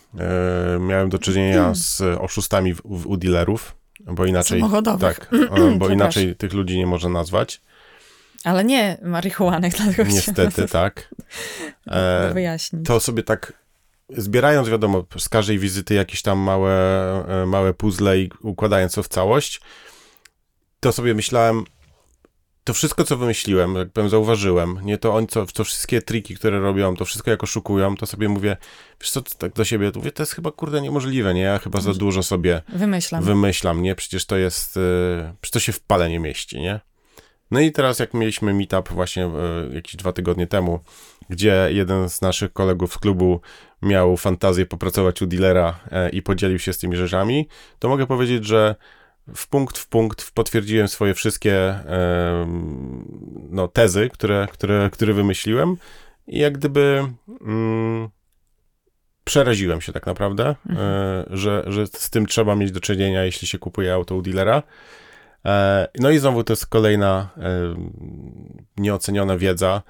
miałem 0.81 1.09
do 1.09 1.18
czynienia 1.18 1.74
z 1.74 2.00
oszustami 2.00 2.74
w, 2.74 2.81
w, 2.85 3.07
u 3.07 3.16
dealerów, 3.16 3.76
bo 4.00 4.26
inaczej... 4.26 4.61
Samochodowych. 4.61 5.18
Tak, 5.18 5.33
e, 5.59 5.76
bo 5.78 5.88
inaczej 5.88 6.37
tych 6.37 6.52
ludzi 6.52 6.78
nie 6.78 6.87
można 6.87 7.09
nazwać. 7.09 7.61
Ale 8.44 8.64
nie 8.64 8.98
marihuanek, 9.02 9.74
dlatego 9.83 10.11
Niestety, 10.11 10.68
tak. 10.68 11.09
chciałam 11.83 12.31
E, 12.31 12.35
wyjaśnić. 12.35 12.87
to 12.87 13.00
sobie 13.00 13.22
tak 13.22 13.52
zbierając, 14.09 14.68
wiadomo, 14.68 15.04
z 15.18 15.28
każdej 15.28 15.59
wizyty 15.59 15.94
jakieś 15.94 16.22
tam 16.22 16.38
małe, 16.38 16.72
e, 17.42 17.46
małe 17.46 17.74
puzzle 17.74 18.18
i 18.18 18.31
układając 18.42 18.94
to 18.94 19.02
w 19.02 19.09
całość, 19.09 19.61
to 20.81 20.92
sobie 20.92 21.14
myślałem, 21.14 21.64
to 22.68 22.74
wszystko, 22.74 23.04
co 23.04 23.16
wymyśliłem, 23.16 23.74
jak 23.74 23.90
powiem, 23.90 24.11
zauważyłem, 24.11 24.78
nie 24.83 24.98
to 24.98 25.14
oni, 25.14 25.26
co, 25.26 25.46
to 25.46 25.64
wszystkie 25.64 26.02
triki, 26.02 26.35
które 26.35 26.61
robią, 26.61 26.96
to 26.96 27.04
wszystko 27.04 27.31
jak 27.31 27.42
oszukują, 27.42 27.96
to 27.96 28.07
sobie 28.07 28.28
mówię, 28.28 28.57
wiesz 29.00 29.11
co, 29.11 29.22
tak 29.22 29.52
do 29.52 29.64
siebie, 29.64 29.92
mówię, 29.94 30.12
to 30.12 30.22
jest 30.22 30.33
chyba, 30.33 30.52
kurde, 30.52 30.81
niemożliwe, 30.81 31.35
nie? 31.35 31.40
Ja 31.40 31.59
chyba 31.59 31.81
za 31.81 31.94
dużo 31.94 32.22
sobie 32.22 32.62
Wymyślam. 32.68 33.24
wymyślam, 33.24 33.83
nie? 33.83 33.94
Przecież 33.94 34.26
to 34.26 34.37
jest, 34.37 34.76
yy, 34.76 34.83
przecież 35.40 35.52
to 35.52 35.66
się 35.66 35.72
w 35.72 35.81
pale 35.81 36.09
nie 36.09 36.20
mieści, 36.20 36.61
nie? 36.61 36.81
No 37.50 37.61
i 37.61 37.72
teraz 37.72 37.98
jak 37.98 38.14
mieliśmy 38.14 38.54
meetup 38.54 38.88
właśnie 38.88 39.24
e, 39.24 39.31
jakieś 39.74 39.96
dwa 39.96 40.12
tygodnie 40.12 40.46
temu, 40.46 40.81
gdzie 41.31 41.68
jeden 41.70 42.09
z 42.09 42.20
naszych 42.20 42.52
kolegów 42.52 42.94
z 42.94 42.98
klubu 42.98 43.40
miał 43.83 44.16
fantazję 44.16 44.66
popracować 44.66 45.22
u 45.22 45.26
dealera 45.26 45.81
e, 45.90 46.11
i 46.11 46.22
podzielił 46.22 46.59
się 46.59 46.72
z 46.72 46.78
tymi 46.78 46.96
rzeczami, 46.96 47.48
to 47.78 47.88
mogę 47.88 48.07
powiedzieć, 48.07 48.44
że 48.44 48.74
w 49.34 49.48
punkt 49.48 49.78
w 49.78 49.88
punkt 49.88 50.30
potwierdziłem 50.30 50.88
swoje 50.88 51.14
wszystkie 51.14 51.74
no, 53.50 53.68
tezy, 53.68 54.08
które, 54.08 54.48
które, 54.52 54.90
które 54.92 55.12
wymyśliłem 55.12 55.76
i 56.26 56.38
jak 56.38 56.58
gdyby 56.58 57.04
mm, 57.40 58.08
przeraziłem 59.24 59.80
się 59.80 59.92
tak 59.92 60.06
naprawdę, 60.06 60.54
e, 60.70 61.24
że, 61.30 61.64
że 61.66 61.86
z 61.86 62.10
tym 62.10 62.26
trzeba 62.26 62.54
mieć 62.54 62.72
do 62.72 62.80
czynienia, 62.80 63.24
jeśli 63.24 63.48
się 63.48 63.58
kupuje 63.58 63.94
auto 63.94 64.14
u 64.14 64.22
dealera. 64.22 64.62
E, 65.44 65.88
No 65.98 66.10
i 66.10 66.18
znowu 66.18 66.44
to 66.44 66.52
jest 66.52 66.66
kolejna 66.66 67.30
nieoceniona 68.76 69.38
wiedza, 69.38 69.82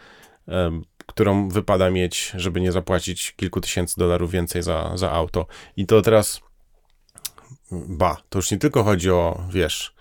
którą 1.07 1.48
wypada 1.48 1.90
mieć, 1.90 2.33
żeby 2.37 2.61
nie 2.61 2.72
zapłacić 2.72 3.33
kilku 3.37 3.61
tysięcy 3.61 3.94
dolarów 3.98 4.31
więcej 4.31 4.62
za, 4.62 4.96
za 4.96 5.12
auto. 5.12 5.46
I 5.77 5.87
to 5.87 6.03
teraz, 6.03 6.40
ba, 7.73 8.17
to 8.29 8.39
już 8.39 8.51
nie 8.51 8.59
tylko 8.59 8.85
chodzi 8.85 9.11
o, 9.11 9.43
wiesz, 9.53 9.95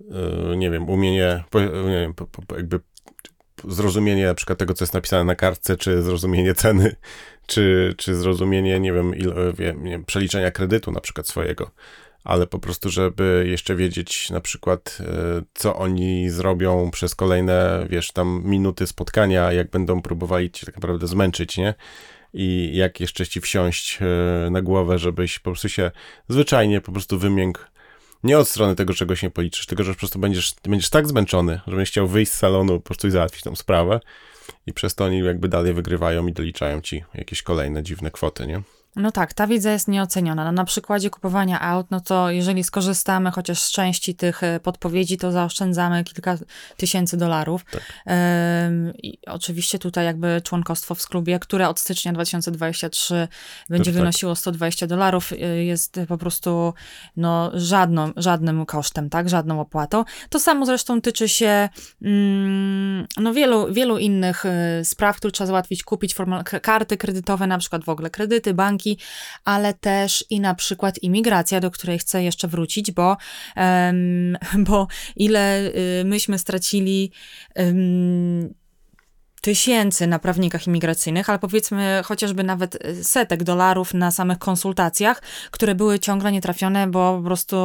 e, 0.00 0.56
nie 0.56 0.70
wiem, 0.70 0.88
umienie, 0.88 1.44
po- 1.50 1.60
nie 1.60 2.00
wiem, 2.00 2.14
po- 2.14 2.26
po- 2.26 2.56
jakby 2.56 2.80
zrozumienie 3.68 4.26
na 4.26 4.34
przykład 4.34 4.58
tego, 4.58 4.74
co 4.74 4.84
jest 4.84 4.94
napisane 4.94 5.24
na 5.24 5.34
kartce, 5.34 5.76
czy 5.76 6.02
zrozumienie 6.02 6.54
ceny, 6.54 6.96
czy, 7.46 7.94
czy 7.98 8.14
zrozumienie, 8.14 8.80
nie 8.80 8.92
wiem, 8.92 9.14
il, 9.14 9.32
wiem, 9.58 9.84
nie 9.84 10.04
przeliczenia 10.04 10.50
kredytu 10.50 10.92
na 10.92 11.00
przykład 11.00 11.28
swojego, 11.28 11.70
ale 12.24 12.46
po 12.46 12.58
prostu, 12.58 12.90
żeby 12.90 13.44
jeszcze 13.48 13.76
wiedzieć 13.76 14.30
na 14.30 14.40
przykład, 14.40 14.98
e, 15.00 15.42
co 15.54 15.76
oni 15.76 16.30
zrobią 16.30 16.90
przez 16.90 17.14
kolejne, 17.14 17.86
wiesz, 17.90 18.12
tam 18.12 18.42
minuty 18.44 18.86
spotkania, 18.86 19.52
jak 19.52 19.70
będą 19.70 20.02
próbowali 20.02 20.50
cię 20.50 20.66
tak 20.66 20.74
naprawdę 20.74 21.06
zmęczyć, 21.06 21.58
nie? 21.58 21.74
I 22.34 22.70
jak 22.74 23.00
jeszcze 23.00 23.26
ci 23.26 23.40
wsiąść 23.40 23.98
e, 24.00 24.50
na 24.50 24.62
głowę, 24.62 24.98
żebyś 24.98 25.38
po 25.38 25.50
prostu 25.50 25.68
się 25.68 25.90
zwyczajnie 26.28 26.80
po 26.80 26.92
prostu 26.92 27.18
wymiękł 27.18 27.60
nie 28.24 28.38
od 28.38 28.48
strony 28.48 28.76
tego, 28.76 28.94
czegoś 28.94 29.22
nie 29.22 29.30
policzysz, 29.30 29.66
tylko 29.66 29.84
że 29.84 29.92
po 29.92 29.98
prostu 29.98 30.18
będziesz, 30.18 30.54
będziesz 30.62 30.90
tak 30.90 31.08
zmęczony, 31.08 31.60
że 31.66 31.76
będziesz 31.76 31.90
chciał 31.90 32.08
wyjść 32.08 32.32
z 32.32 32.38
salonu 32.38 32.80
po 32.80 32.80
prostu 32.80 33.08
i 33.08 33.10
załatwić 33.10 33.42
tą 33.42 33.56
sprawę 33.56 34.00
i 34.66 34.72
przez 34.72 34.94
to 34.94 35.04
oni 35.04 35.18
jakby 35.18 35.48
dalej 35.48 35.74
wygrywają 35.74 36.26
i 36.26 36.32
doliczają 36.32 36.80
ci 36.80 37.04
jakieś 37.14 37.42
kolejne 37.42 37.82
dziwne 37.82 38.10
kwoty, 38.10 38.46
nie? 38.46 38.62
No 38.96 39.12
tak, 39.12 39.34
ta 39.34 39.46
wiedza 39.46 39.72
jest 39.72 39.88
nieoceniona. 39.88 40.44
No, 40.44 40.52
na 40.52 40.64
przykładzie 40.64 41.10
kupowania 41.10 41.60
aut, 41.60 41.86
no 41.90 42.00
to 42.00 42.30
jeżeli 42.30 42.64
skorzystamy 42.64 43.30
chociaż 43.30 43.62
z 43.62 43.70
części 43.70 44.14
tych 44.14 44.42
e, 44.42 44.60
podpowiedzi, 44.60 45.16
to 45.16 45.32
zaoszczędzamy 45.32 46.04
kilka 46.04 46.38
tysięcy 46.76 47.16
dolarów. 47.16 47.64
Tak. 47.64 47.82
Ym, 48.66 48.92
I 49.02 49.18
oczywiście 49.26 49.78
tutaj 49.78 50.04
jakby 50.04 50.40
członkostwo 50.44 50.94
w 50.94 51.08
klubie, 51.08 51.38
które 51.38 51.68
od 51.68 51.80
stycznia 51.80 52.12
2023 52.12 53.28
będzie 53.68 53.90
tak. 53.90 53.98
wynosiło 53.98 54.36
120 54.36 54.86
dolarów, 54.86 55.32
y, 55.32 55.64
jest 55.64 56.00
po 56.08 56.18
prostu 56.18 56.74
no, 57.16 57.50
żadną, 57.54 58.12
żadnym 58.16 58.66
kosztem, 58.66 59.10
tak? 59.10 59.28
Żadną 59.28 59.60
opłatą. 59.60 60.04
To 60.30 60.40
samo 60.40 60.66
zresztą 60.66 61.00
tyczy 61.00 61.28
się 61.28 61.68
mm, 62.02 63.06
no, 63.16 63.34
wielu, 63.34 63.72
wielu 63.72 63.98
innych 63.98 64.44
y, 64.44 64.84
spraw, 64.84 65.16
które 65.16 65.30
trzeba 65.32 65.46
załatwić, 65.46 65.82
kupić 65.82 66.14
formal, 66.14 66.44
karty 66.44 66.96
kredytowe, 66.96 67.46
na 67.46 67.58
przykład 67.58 67.84
w 67.84 67.88
ogóle 67.88 68.10
kredyty, 68.10 68.54
banki, 68.54 68.89
ale 69.44 69.74
też 69.74 70.24
i 70.30 70.40
na 70.40 70.54
przykład 70.54 70.98
imigracja, 71.02 71.60
do 71.60 71.70
której 71.70 71.98
chcę 71.98 72.22
jeszcze 72.22 72.48
wrócić, 72.48 72.92
bo, 72.92 73.16
bo 74.68 74.86
ile 75.16 75.60
y, 76.00 76.04
myśmy 76.04 76.38
stracili 76.38 77.12
tysięcy 79.40 80.06
na 80.06 80.18
prawnikach 80.18 80.66
imigracyjnych, 80.66 81.30
ale 81.30 81.38
powiedzmy 81.38 82.00
chociażby 82.04 82.44
nawet 82.44 82.84
y, 82.86 83.04
setek 83.04 83.42
dolarów 83.44 83.94
na 83.94 84.10
samych 84.10 84.38
konsultacjach, 84.38 85.22
które 85.50 85.74
były 85.74 85.98
ciągle 85.98 86.32
nietrafione, 86.32 86.86
bo 86.86 87.16
po 87.18 87.24
prostu 87.24 87.56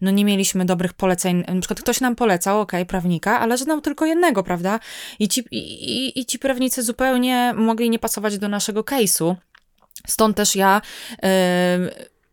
no, 0.00 0.10
nie 0.10 0.24
mieliśmy 0.24 0.64
dobrych 0.64 0.92
poleceń. 0.92 1.44
Na 1.54 1.60
przykład 1.60 1.80
ktoś 1.80 2.00
nam 2.00 2.16
polecał, 2.16 2.60
okej, 2.60 2.86
prawnika, 2.86 3.40
ale 3.40 3.58
znał 3.58 3.80
tylko 3.80 4.06
jednego, 4.06 4.42
prawda? 4.42 4.80
I 5.18 5.28
ci, 5.28 5.44
i- 5.50 6.20
i 6.20 6.26
ci 6.26 6.38
prawnicy 6.38 6.82
zupełnie 6.82 7.54
mogli 7.56 7.90
nie 7.90 7.98
pasować 7.98 8.38
do 8.38 8.48
naszego 8.48 8.80
case'u. 8.82 9.34
Stąd 10.06 10.36
też 10.36 10.56
ja... 10.56 10.80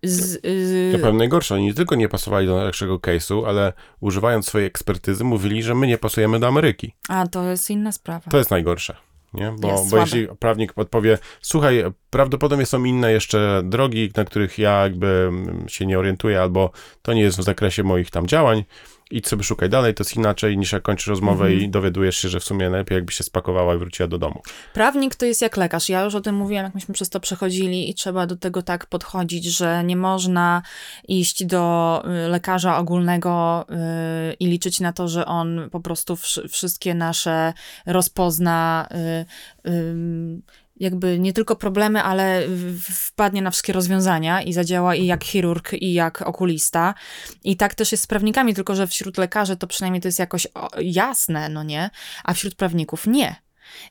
z, 0.03 0.45
y, 0.45 0.91
Ja 0.93 0.99
powiem 0.99 1.17
najgorsze, 1.17 1.56
oni 1.56 1.63
nie 1.65 1.73
tylko 1.73 1.95
nie 1.95 2.10
pasowali 2.10 2.47
do 2.47 2.58
naszego 2.58 2.97
case'u, 2.97 3.47
ale 3.47 3.73
używając 3.99 4.47
swojej 4.47 4.67
ekspertyzy 4.67 5.23
mówili, 5.23 5.63
że 5.63 5.75
my 5.75 5.88
nie 5.88 5.97
pasujemy 5.97 6.39
do 6.39 6.47
Ameryki. 6.47 6.93
a, 7.10 7.27
to 7.27 7.43
jest 7.43 7.69
inna 7.69 7.91
sprawa. 7.91 8.32
To 8.32 8.38
jest 8.38 8.51
najgorsze. 8.51 8.95
Nie? 9.34 9.53
Bo, 9.60 9.86
bo 9.91 9.97
jeśli 9.97 10.27
prawnik 10.39 10.73
podpowie, 10.73 11.17
słuchaj, 11.41 11.84
prawdopodobnie 12.10 12.65
są 12.65 12.84
inne 12.84 13.12
jeszcze 13.12 13.62
drogi, 13.63 14.12
na 14.17 14.26
których 14.26 14.58
ja 14.58 14.84
jakby 14.84 15.08
mm, 15.30 15.65
się 15.70 15.86
nie 15.86 16.00
orientuję, 16.00 16.41
albo 16.41 16.72
to 17.02 17.13
nie 17.13 17.22
jest 17.22 17.38
w 17.38 17.43
zakresie 17.43 17.84
moich 17.84 18.12
tam 18.12 18.28
działań, 18.28 18.63
idź 19.12 19.28
sobie 19.28 19.43
szukaj 19.43 19.70
dalej, 19.70 19.93
to 19.93 20.04
jest 20.04 20.15
inaczej 20.15 20.58
niż 20.58 20.72
jak 20.72 20.82
kończysz 20.84 21.08
rozmowę 21.08 21.46
Mhm. 21.46 21.62
i 21.63 21.70
dowiadujesz 21.70 22.17
się, 22.17 22.30
że 22.30 22.39
w 22.39 22.43
sumie 22.43 22.70
najlepiej 22.70 22.96
jakby 22.96 23.12
się 23.13 23.24
spakowała 23.24 23.76
i 23.76 23.78
wróciła 23.78 24.08
do 24.08 24.17
domu. 24.17 24.41
Prawnik 24.74 25.15
to 25.15 25.26
jest 25.26 25.41
jak 25.41 25.58
lekarz. 25.58 25.89
Ja 25.89 26.02
już 26.04 26.15
o 26.15 26.22
tym 26.22 26.36
mówiłam, 26.36 26.65
jak 26.65 26.76
myśmy 26.76 26.93
przez 26.93 27.10
to 27.10 27.20
przechodzili 27.20 27.89
i 27.89 27.93
trzeba 27.93 28.26
do 28.28 28.36
tego 28.36 28.62
tak 28.62 28.86
podchodzić, 28.86 29.46
że 29.46 29.84
nie 29.84 29.96
można 29.96 30.62
iść 31.08 31.46
do 31.46 32.04
y, 32.26 32.30
lekarza 32.30 32.78
ogólnego 32.78 33.65
y, 34.32 34.34
i 34.34 34.48
liczyć 34.48 34.80
na 34.80 34.93
to, 34.93 35.08
że 35.08 35.26
on 35.26 35.70
po 35.72 35.80
prostu 35.80 36.13
wsz- 36.13 36.48
wszystkie 36.50 36.93
nasze 36.96 37.54
rozpozna 37.86 38.88
y, 39.65 39.70
ym, 39.72 40.41
jakby 40.79 41.19
nie 41.19 41.33
tylko 41.33 41.55
problemy, 41.55 42.03
ale 42.03 42.41
wpadnie 42.81 43.41
na 43.41 43.51
wszystkie 43.51 43.73
rozwiązania 43.73 44.41
i 44.41 44.53
zadziała 44.53 44.95
i 44.95 45.05
jak 45.05 45.23
chirurg, 45.23 45.73
i 45.73 45.93
jak 45.93 46.21
okulista. 46.21 46.93
I 47.43 47.57
tak 47.57 47.75
też 47.75 47.91
jest 47.91 48.03
z 48.03 48.07
prawnikami, 48.07 48.53
tylko 48.53 48.75
że 48.75 48.87
wśród 48.87 49.17
lekarzy 49.17 49.57
to 49.57 49.67
przynajmniej 49.67 50.01
to 50.01 50.07
jest 50.07 50.19
jakoś 50.19 50.47
jasne, 50.81 51.49
no 51.49 51.63
nie? 51.63 51.89
A 52.23 52.33
wśród 52.33 52.55
prawników 52.55 53.07
nie. 53.07 53.35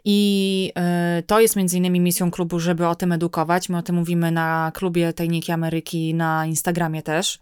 I 0.05 0.73
y, 1.19 1.23
to 1.23 1.41
jest 1.41 1.57
między 1.57 1.77
innymi 1.77 2.01
misją 2.01 2.31
klubu, 2.31 2.61
żeby 2.61 2.87
o 2.87 2.95
tym 2.95 3.13
edukować. 3.13 3.69
My 3.69 3.79
o 3.79 3.83
tym 3.83 3.95
mówimy 3.95 4.31
na 4.31 4.73
klubie 4.75 5.13
Tajniki 5.13 5.53
Ameryki 5.53 6.15
na 6.15 6.47
Instagramie 6.47 7.03
też, 7.03 7.39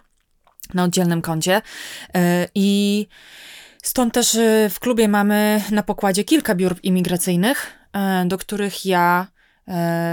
na 0.75 0.85
oddzielnym 0.85 1.23
koncie. 1.23 1.57
Y, 1.57 2.21
I 2.55 3.07
stąd 3.83 4.15
też 4.15 4.35
y, 4.35 4.71
w 4.71 4.81
klubie 4.81 5.09
mamy 5.09 5.63
na 5.71 5.83
pokładzie 5.83 6.25
kilka 6.25 6.55
biur 6.55 6.77
imigracyjnych, 6.83 7.79
do 8.27 8.39
których 8.39 8.87
ja 8.87 9.27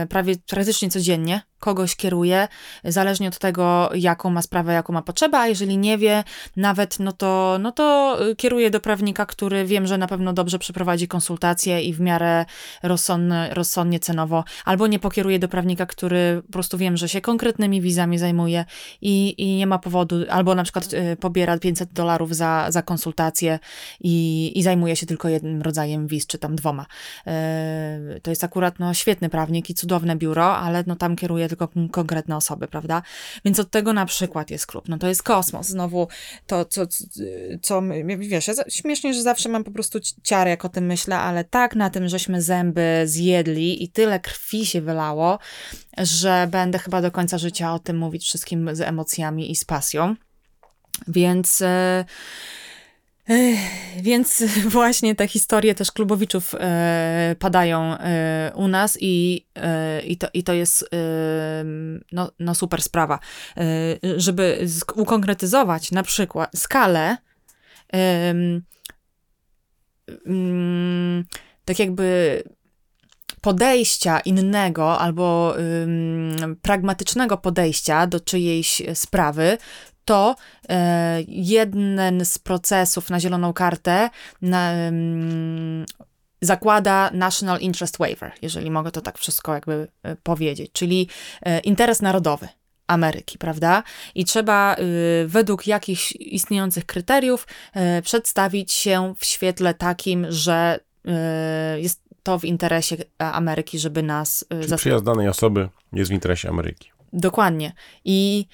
prawie 0.10 0.36
praktycznie 0.48 0.90
codziennie 0.90 1.42
kogoś 1.62 1.96
kieruję, 1.96 2.48
zależnie 2.84 3.28
od 3.28 3.40
tego, 3.40 3.90
jaką 3.96 4.30
ma 4.30 4.42
sprawę, 4.42 4.74
jaką 4.74 4.94
ma 4.94 5.02
potrzebę, 5.02 5.38
a 5.38 5.48
jeżeli 5.48 5.78
nie 5.78 5.98
wie 5.98 6.24
nawet, 6.58 7.00
no 7.00 7.12
to, 7.12 7.58
no 7.60 7.72
to 7.72 8.18
y, 8.30 8.36
kieruję 8.36 8.70
do 8.70 8.80
prawnika, 8.80 9.26
który 9.26 9.66
wiem, 9.66 9.88
że 9.88 9.98
na 9.98 10.08
pewno 10.08 10.34
dobrze 10.34 10.60
przeprowadzi 10.60 11.08
konsultacje 11.08 11.82
i 11.82 11.94
w 11.94 12.00
miarę 12.00 12.46
rozsądnie, 12.84 13.50
rozsądnie 13.52 14.00
cenowo, 14.00 14.44
albo 14.66 14.88
nie 14.88 15.00
pokieruję 15.00 15.40
do 15.40 15.48
prawnika, 15.48 15.86
który 15.86 16.42
po 16.46 16.54
prostu 16.54 16.78
wiem, 16.78 16.98
że 16.98 17.10
się 17.10 17.22
konkretnymi 17.22 17.82
wizami 17.82 18.18
zajmuje 18.18 18.66
i, 19.02 19.36
i 19.38 19.56
nie 19.56 19.68
ma 19.68 19.80
powodu, 19.80 20.16
albo 20.30 20.56
na 20.56 20.64
przykład 20.64 20.94
y, 20.94 21.18
pobiera 21.20 21.58
500 21.60 21.94
dolarów 21.94 22.36
za, 22.36 22.66
za 22.70 22.82
konsultację 22.82 23.60
i, 24.00 24.52
i 24.56 24.64
zajmuje 24.64 24.96
się 24.96 25.06
tylko 25.06 25.30
jednym 25.30 25.62
rodzajem 25.62 26.08
wiz, 26.08 26.28
czy 26.28 26.38
tam 26.38 26.56
dwoma. 26.56 26.86
Y, 27.28 28.22
to 28.22 28.30
jest 28.30 28.44
akurat 28.44 28.80
no, 28.80 28.94
świetny 28.94 29.30
prawnik 29.30 29.70
i 29.70 29.74
cudowne 29.74 30.16
biuro, 30.16 30.58
ale 30.58 30.84
no, 30.88 30.96
tam 30.96 31.16
kieruje 31.16 31.51
tylko 31.52 31.68
kon- 31.68 31.90
konkretne 31.90 32.36
osoby, 32.36 32.68
prawda? 32.68 33.02
Więc 33.46 33.60
od 33.60 33.72
tego 33.72 33.94
na 33.94 34.06
przykład 34.06 34.50
jest 34.50 34.68
klub. 34.68 34.90
No 34.90 34.98
to 34.98 35.08
jest 35.08 35.24
kosmos. 35.24 35.68
Znowu 35.68 36.08
to, 36.48 36.66
co, 36.66 36.82
co 37.62 37.82
wiesz, 38.18 38.48
ja 38.48 38.54
śmiesznie, 38.70 39.14
że 39.14 39.22
zawsze 39.22 39.50
mam 39.50 39.64
po 39.64 39.72
prostu 39.72 40.00
ci- 40.00 40.16
ciary, 40.24 40.50
jak 40.50 40.66
o 40.66 40.70
tym 40.70 40.86
myślę, 40.86 41.18
ale 41.18 41.44
tak 41.44 41.76
na 41.76 41.90
tym, 41.90 42.08
żeśmy 42.08 42.42
zęby 42.42 43.04
zjedli 43.06 43.84
i 43.84 43.90
tyle 43.90 44.20
krwi 44.20 44.66
się 44.66 44.82
wylało, 44.82 45.40
że 45.98 46.48
będę 46.52 46.80
chyba 46.80 47.02
do 47.02 47.12
końca 47.12 47.38
życia 47.38 47.74
o 47.74 47.80
tym 47.80 47.98
mówić 47.98 48.24
wszystkim 48.24 48.76
z 48.76 48.82
emocjami 48.82 49.52
i 49.52 49.56
z 49.56 49.66
pasją. 49.66 50.16
Więc... 51.08 51.62
Ech, 51.62 52.06
Więc 53.98 54.44
właśnie 54.78 55.16
te 55.16 55.28
historie 55.28 55.76
też 55.76 55.92
klubowiczów 55.92 56.56
e, 56.56 57.36
padają 57.40 57.98
e, 57.98 58.52
u 58.56 58.68
nas 58.68 58.98
i, 59.02 59.46
e, 59.56 60.02
i, 60.02 60.18
to, 60.18 60.28
i 60.34 60.44
to 60.44 60.54
jest 60.54 60.84
e, 60.84 60.88
no, 62.12 62.32
no 62.40 62.56
super 62.56 62.82
sprawa. 62.82 63.20
E, 63.58 63.62
żeby 64.18 64.68
ukonkretyzować 64.96 65.92
na 65.92 66.04
przykład 66.04 66.52
skalę 66.56 67.18
mm, 67.94 68.64
tak 71.66 71.80
jakby 71.80 72.44
podejścia 73.42 74.20
innego 74.20 75.00
albo 75.00 75.56
pragmatycznego 76.62 77.38
podejścia 77.38 78.08
do 78.08 78.20
czyjejś 78.20 78.82
sprawy, 78.94 79.58
to 80.06 80.36
e, 80.70 81.22
jeden 81.28 82.02
z 82.26 82.40
procesów 82.40 83.10
na 83.10 83.20
zieloną 83.20 83.54
kartę 83.54 84.10
na, 84.42 84.74
zakłada 86.42 87.10
National 87.14 87.60
Interest 87.60 87.98
Waiver, 87.98 88.32
jeżeli 88.42 88.72
mogę 88.72 88.92
to 88.92 89.02
tak 89.02 89.18
wszystko 89.18 89.54
jakby 89.54 89.88
e, 90.04 90.16
powiedzieć, 90.16 90.72
czyli 90.72 91.08
e, 91.42 91.60
interes 91.60 92.02
narodowy. 92.02 92.48
Ameryki, 92.88 93.38
prawda? 93.38 93.84
I 94.16 94.26
trzeba 94.26 94.76
y, 94.76 95.28
według 95.28 95.68
jakichś 95.68 96.12
istniejących 96.12 96.86
kryteriów 96.86 97.48
y, 97.98 98.02
przedstawić 98.02 98.72
się 98.72 99.14
w 99.18 99.26
świetle 99.26 99.74
takim, 99.74 100.26
że 100.30 100.80
y, 101.06 101.82
jest 101.82 102.02
to 102.24 102.40
w 102.40 102.46
interesie 102.46 102.98
Ameryki, 103.18 103.80
żeby 103.80 104.04
nas 104.04 104.46
Czyli 104.62 104.78
przyjazd 104.78 105.06
danej 105.06 105.28
osoby 105.28 105.70
jest 105.94 106.12
w 106.12 106.14
interesie 106.14 106.50
Ameryki. 106.50 106.92
Dokładnie. 107.14 107.74
I 108.06 108.46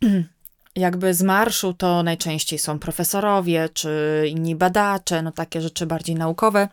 jakby 0.76 1.14
z 1.14 1.22
marszu 1.22 1.74
to 1.74 2.02
najczęściej 2.02 2.58
są 2.58 2.78
profesorowie 2.78 3.68
czy 3.68 4.24
inni 4.28 4.56
badacze, 4.56 5.22
no 5.22 5.32
takie 5.32 5.60
rzeczy 5.60 5.86
bardziej 5.86 6.16
naukowe. 6.16 6.68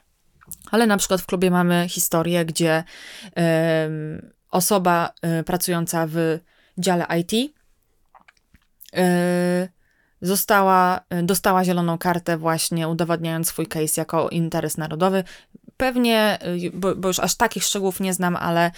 Ale 0.72 0.88
na 0.88 0.98
przykład 0.98 1.22
w 1.22 1.26
klubie 1.26 1.52
mamy 1.52 1.86
historię, 1.90 2.46
gdzie 2.46 2.84
em, 3.36 4.32
osoba 4.50 5.14
e, 5.22 5.44
pracująca 5.44 6.08
w 6.10 6.40
dziale 6.78 7.06
IT 7.20 7.54
e, 8.96 9.68
została, 10.22 11.02
dostała 11.24 11.64
zieloną 11.64 11.98
kartę 11.98 12.38
właśnie 12.38 12.88
udowadniając 12.88 13.48
swój 13.48 13.68
case 13.68 14.02
jako 14.02 14.30
interes 14.30 14.78
narodowy. 14.78 15.24
Pewnie, 15.82 16.40
y, 16.66 16.72
bo, 16.74 16.96
bo 16.96 17.08
już 17.08 17.20
aż 17.20 17.36
takich 17.36 17.64
szczegółów 17.64 18.00
nie 18.00 18.14
znam, 18.14 18.36
ale 18.36 18.72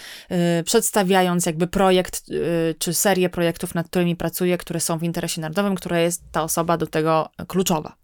y, 0.59 0.63
przedstawiając 0.63 1.45
jakby 1.45 1.67
projekt 1.67 2.29
y, 2.29 2.75
czy 2.79 2.93
serię 2.93 3.29
projektów, 3.29 3.75
nad 3.75 3.87
którymi 3.87 4.15
pracuje, 4.15 4.57
które 4.57 4.79
są 4.79 4.97
w 4.97 5.03
interesie 5.03 5.41
narodowym, 5.41 5.75
która 5.75 5.99
jest 5.99 6.23
ta 6.31 6.43
osoba 6.43 6.77
do 6.77 6.87
tego 6.87 7.29
kluczowa. 7.47 7.95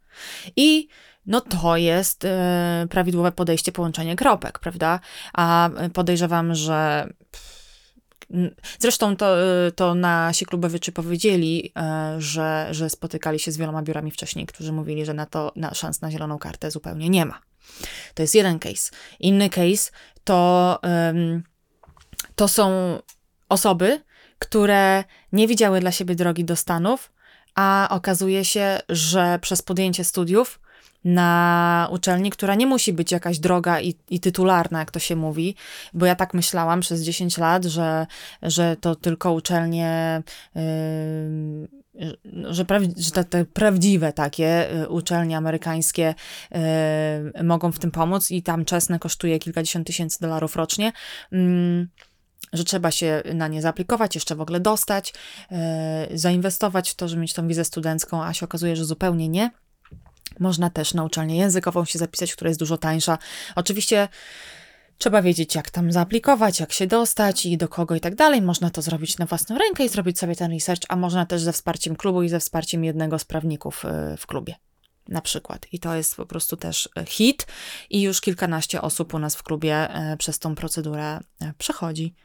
I 0.55 0.87
no 1.25 1.41
to 1.41 1.77
jest 1.77 2.25
y, 2.25 2.29
prawidłowe 2.89 3.31
podejście, 3.31 3.71
połączenie 3.71 4.15
kropek, 4.15 4.59
prawda? 4.59 4.99
A 5.33 5.69
y, 5.69 5.89
podejrzewam, 5.89 6.55
że 6.55 7.09
Zresztą 8.79 9.15
to, 9.15 9.43
y, 9.67 9.71
to 9.71 9.95
nasi 9.95 10.45
klubowiczy 10.45 10.91
powiedzieli, 10.91 11.73
że, 12.17 12.67
że 12.71 12.89
spotykali 12.89 13.39
się 13.39 13.51
z 13.51 13.57
wieloma 13.57 13.81
biurami 13.81 14.11
wcześniej, 14.11 14.45
którzy 14.45 14.71
mówili, 14.71 15.05
że 15.05 15.13
na 15.13 15.25
to 15.25 15.51
na 15.55 15.73
szans 15.73 16.01
na 16.01 16.11
zieloną 16.11 16.37
kartę 16.37 16.71
zupełnie 16.71 17.09
nie 17.09 17.25
ma. 17.25 17.48
To 18.13 18.21
jest 18.21 18.35
jeden 18.35 18.59
case. 18.59 18.91
Inny 19.19 19.49
case 19.49 19.91
to, 20.23 20.79
to 22.35 22.47
są 22.47 22.99
osoby, 23.49 24.03
które 24.39 25.03
nie 25.31 25.47
widziały 25.47 25.79
dla 25.79 25.91
siebie 25.91 26.15
drogi 26.15 26.45
do 26.45 26.55
Stanów, 26.55 27.11
a 27.55 27.87
okazuje 27.91 28.45
się, 28.45 28.79
że 28.89 29.39
przez 29.41 29.61
podjęcie 29.61 30.03
studiów 30.03 30.59
na 31.03 31.87
uczelni, 31.91 32.31
która 32.31 32.55
nie 32.55 32.67
musi 32.67 32.93
być 32.93 33.11
jakaś 33.11 33.39
droga 33.39 33.81
i, 33.81 33.95
i 34.09 34.19
tytularna, 34.19 34.79
jak 34.79 34.91
to 34.91 34.99
się 34.99 35.15
mówi, 35.15 35.55
bo 35.93 36.05
ja 36.05 36.15
tak 36.15 36.33
myślałam 36.33 36.79
przez 36.79 37.01
10 37.01 37.37
lat, 37.37 37.65
że, 37.65 38.07
że 38.41 38.75
to 38.81 38.95
tylko 38.95 39.33
uczelnie. 39.33 40.21
Yy, 40.55 41.79
że, 42.49 42.65
że 42.97 43.11
te, 43.11 43.23
te, 43.23 43.45
prawdziwe 43.45 44.13
takie 44.13 44.81
y, 44.81 44.89
uczelnie 44.89 45.37
amerykańskie 45.37 46.15
y, 47.35 47.43
mogą 47.43 47.71
w 47.71 47.79
tym 47.79 47.91
pomóc 47.91 48.31
i 48.31 48.43
tam 48.43 48.65
czesne 48.65 48.99
kosztuje 48.99 49.39
kilkadziesiąt 49.39 49.87
tysięcy 49.87 50.19
dolarów 50.21 50.55
rocznie. 50.55 50.91
Mm, 51.31 51.87
że 52.53 52.63
trzeba 52.63 52.91
się 52.91 53.23
na 53.33 53.47
nie 53.47 53.61
zaaplikować, 53.61 54.15
jeszcze 54.15 54.35
w 54.35 54.41
ogóle 54.41 54.59
dostać, 54.59 55.13
y, 56.11 56.17
zainwestować 56.17 56.89
w 56.91 56.95
to, 56.95 57.07
żeby 57.07 57.21
mieć 57.21 57.33
tą 57.33 57.47
wizę 57.47 57.65
studencką, 57.65 58.23
a 58.23 58.33
się 58.33 58.45
okazuje, 58.45 58.75
że 58.75 58.85
zupełnie 58.85 59.29
nie. 59.29 59.51
Można 60.39 60.69
też 60.69 60.93
na 60.93 61.03
uczelnię 61.03 61.37
językową 61.37 61.85
się 61.85 61.99
zapisać, 61.99 62.33
która 62.33 62.49
jest 62.49 62.59
dużo 62.59 62.77
tańsza. 62.77 63.17
Oczywiście 63.55 64.07
trzeba 64.97 65.21
wiedzieć, 65.21 65.55
jak 65.55 65.69
tam 65.69 65.91
zaaplikować, 65.91 66.59
jak 66.59 66.73
się 66.73 66.87
dostać 66.87 67.45
i 67.45 67.57
do 67.57 67.67
kogo 67.67 67.95
i 67.95 67.99
tak 67.99 68.15
dalej. 68.15 68.41
Można 68.41 68.69
to 68.69 68.81
zrobić 68.81 69.17
na 69.17 69.25
własną 69.25 69.57
rękę 69.57 69.85
i 69.85 69.89
zrobić 69.89 70.19
sobie 70.19 70.35
ten 70.35 70.51
research, 70.51 70.81
a 70.89 70.95
można 70.95 71.25
też 71.25 71.41
ze 71.41 71.53
wsparciem 71.53 71.95
klubu 71.95 72.23
i 72.23 72.29
ze 72.29 72.39
wsparciem 72.39 72.83
jednego 72.83 73.19
z 73.19 73.25
prawników 73.25 73.85
y, 73.85 74.17
w 74.17 74.27
klubie. 74.27 74.55
Na 75.09 75.21
przykład. 75.21 75.67
I 75.71 75.79
to 75.79 75.95
jest 75.95 76.15
po 76.15 76.25
prostu 76.25 76.57
też 76.57 76.89
y, 76.99 77.05
hit, 77.05 77.47
i 77.89 78.01
już 78.01 78.21
kilkanaście 78.21 78.81
osób 78.81 79.13
u 79.13 79.19
nas 79.19 79.35
w 79.35 79.43
klubie 79.43 80.01
y, 80.13 80.17
przez 80.17 80.39
tą 80.39 80.55
procedurę 80.55 81.19
przechodzi 81.57 82.15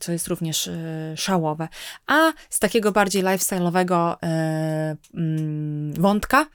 co 0.00 0.12
jest 0.12 0.28
również 0.28 0.68
e, 0.68 1.16
szałowe. 1.16 1.68
A 2.06 2.32
z 2.50 2.58
takiego 2.58 2.92
bardziej 2.92 3.24
lifestyle'owego 3.24 4.16
e, 4.22 4.96
mm, 5.14 5.92
wątka 5.92 6.46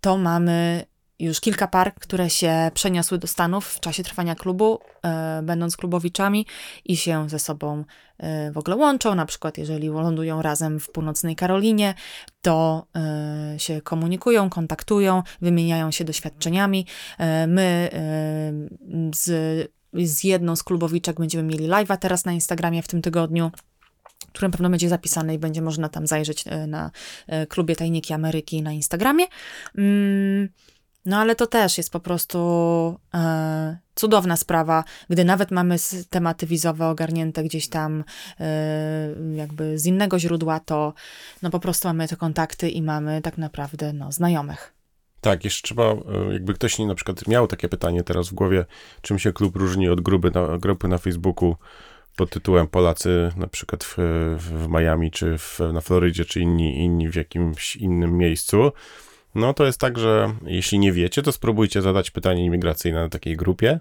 to 0.00 0.16
mamy 0.16 0.86
już 1.18 1.40
kilka 1.40 1.68
par, 1.68 1.94
które 1.94 2.30
się 2.30 2.70
przeniosły 2.74 3.18
do 3.18 3.26
Stanów 3.26 3.66
w 3.66 3.80
czasie 3.80 4.02
trwania 4.02 4.34
klubu, 4.34 4.78
e, 5.04 5.42
będąc 5.42 5.76
klubowiczami 5.76 6.46
i 6.84 6.96
się 6.96 7.28
ze 7.28 7.38
sobą 7.38 7.84
e, 8.18 8.52
w 8.52 8.58
ogóle 8.58 8.76
łączą. 8.76 9.14
Na 9.14 9.26
przykład, 9.26 9.58
jeżeli 9.58 9.88
lądują 9.88 10.42
razem 10.42 10.80
w 10.80 10.90
północnej 10.90 11.36
Karolinie, 11.36 11.94
to 12.42 12.86
e, 12.96 13.54
się 13.58 13.80
komunikują, 13.80 14.50
kontaktują, 14.50 15.22
wymieniają 15.40 15.90
się 15.90 16.04
doświadczeniami. 16.04 16.86
My 17.48 17.90
z 19.14 19.74
z 19.94 20.24
jedną 20.24 20.56
z 20.56 20.62
klubowiczek 20.62 21.20
będziemy 21.20 21.44
mieli 21.44 21.68
live'a 21.68 21.96
teraz 21.96 22.24
na 22.24 22.32
Instagramie 22.32 22.82
w 22.82 22.88
tym 22.88 23.02
tygodniu 23.02 23.50
który 24.32 24.48
na 24.48 24.52
pewno 24.52 24.70
będzie 24.70 24.88
zapisany 24.88 25.34
i 25.34 25.38
będzie 25.38 25.62
można 25.62 25.88
tam 25.88 26.06
zajrzeć 26.06 26.44
na 26.66 26.90
klubie 27.48 27.76
Tajniki 27.76 28.12
Ameryki 28.12 28.62
na 28.62 28.72
Instagramie. 28.72 29.26
Mm, 29.78 30.48
no 31.06 31.16
ale 31.16 31.34
to 31.34 31.46
też 31.46 31.78
jest 31.78 31.92
po 31.92 32.00
prostu 32.00 32.38
e, 33.14 33.76
cudowna 33.94 34.36
sprawa, 34.36 34.84
gdy 35.10 35.24
nawet 35.24 35.50
mamy 35.50 35.76
tematy 36.10 36.46
wizowe 36.46 36.88
ogarnięte 36.88 37.44
gdzieś 37.44 37.68
tam 37.68 38.04
e, 38.40 39.14
jakby 39.36 39.78
z 39.78 39.86
innego 39.86 40.18
źródła, 40.18 40.60
to 40.60 40.94
no 41.42 41.50
po 41.50 41.60
prostu 41.60 41.88
mamy 41.88 42.08
te 42.08 42.16
kontakty 42.16 42.70
i 42.70 42.82
mamy 42.82 43.22
tak 43.22 43.38
naprawdę 43.38 43.92
no, 43.92 44.12
znajomych. 44.12 44.74
Tak, 45.20 45.44
jeszcze 45.44 45.62
trzeba, 45.62 45.84
e, 45.84 46.32
jakby 46.32 46.54
ktoś 46.54 46.78
nie 46.78 46.86
na 46.86 46.94
przykład 46.94 47.28
miał 47.28 47.46
takie 47.46 47.68
pytanie 47.68 48.04
teraz 48.04 48.28
w 48.28 48.34
głowie, 48.34 48.64
czym 49.02 49.18
się 49.18 49.32
klub 49.32 49.56
różni 49.56 49.88
od 49.88 50.00
grupy 50.00 50.30
na, 50.34 50.58
grupy 50.58 50.88
na 50.88 50.98
Facebooku 50.98 51.56
pod 52.16 52.30
tytułem 52.30 52.66
Polacy 52.66 53.32
na 53.36 53.46
przykład 53.46 53.84
w, 53.84 53.96
w 54.38 54.68
Miami, 54.68 55.10
czy 55.10 55.38
w, 55.38 55.60
na 55.72 55.80
Florydzie, 55.80 56.24
czy 56.24 56.40
inni, 56.40 56.78
inni 56.78 57.08
w 57.08 57.14
jakimś 57.14 57.76
innym 57.76 58.18
miejscu, 58.18 58.72
no 59.34 59.54
to 59.54 59.66
jest 59.66 59.80
tak, 59.80 59.98
że 59.98 60.34
jeśli 60.46 60.78
nie 60.78 60.92
wiecie, 60.92 61.22
to 61.22 61.32
spróbujcie 61.32 61.82
zadać 61.82 62.10
pytanie 62.10 62.44
imigracyjne 62.44 63.00
na 63.00 63.08
takiej 63.08 63.36
grupie 63.36 63.80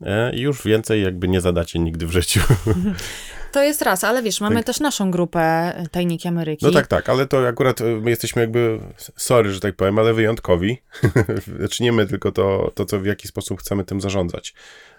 e, 0.00 0.34
i 0.34 0.40
już 0.40 0.64
więcej 0.64 1.02
jakby 1.02 1.28
nie 1.28 1.40
zadacie 1.40 1.78
nigdy 1.78 2.06
w 2.06 2.10
życiu. 2.10 2.40
To 3.52 3.62
jest 3.62 3.82
raz, 3.82 4.04
ale 4.04 4.22
wiesz, 4.22 4.40
mamy 4.40 4.56
tak. 4.56 4.64
też 4.64 4.80
naszą 4.80 5.10
grupę 5.10 5.72
Tajniki 5.90 6.28
Ameryki. 6.28 6.66
No 6.66 6.72
tak, 6.72 6.86
tak, 6.86 7.08
ale 7.08 7.26
to 7.26 7.48
akurat 7.48 7.80
e, 7.80 7.84
my 7.84 8.10
jesteśmy 8.10 8.42
jakby, 8.42 8.78
sorry, 9.16 9.52
że 9.52 9.60
tak 9.60 9.76
powiem, 9.76 9.98
ale 9.98 10.14
wyjątkowi. 10.14 10.82
znaczy 11.58 11.82
nie 11.82 11.92
my, 11.92 12.06
tylko 12.06 12.32
to, 12.32 12.72
to, 12.74 12.84
co 12.84 13.00
w 13.00 13.06
jaki 13.06 13.28
sposób 13.28 13.60
chcemy 13.60 13.84
tym 13.84 14.00
zarządzać. 14.00 14.54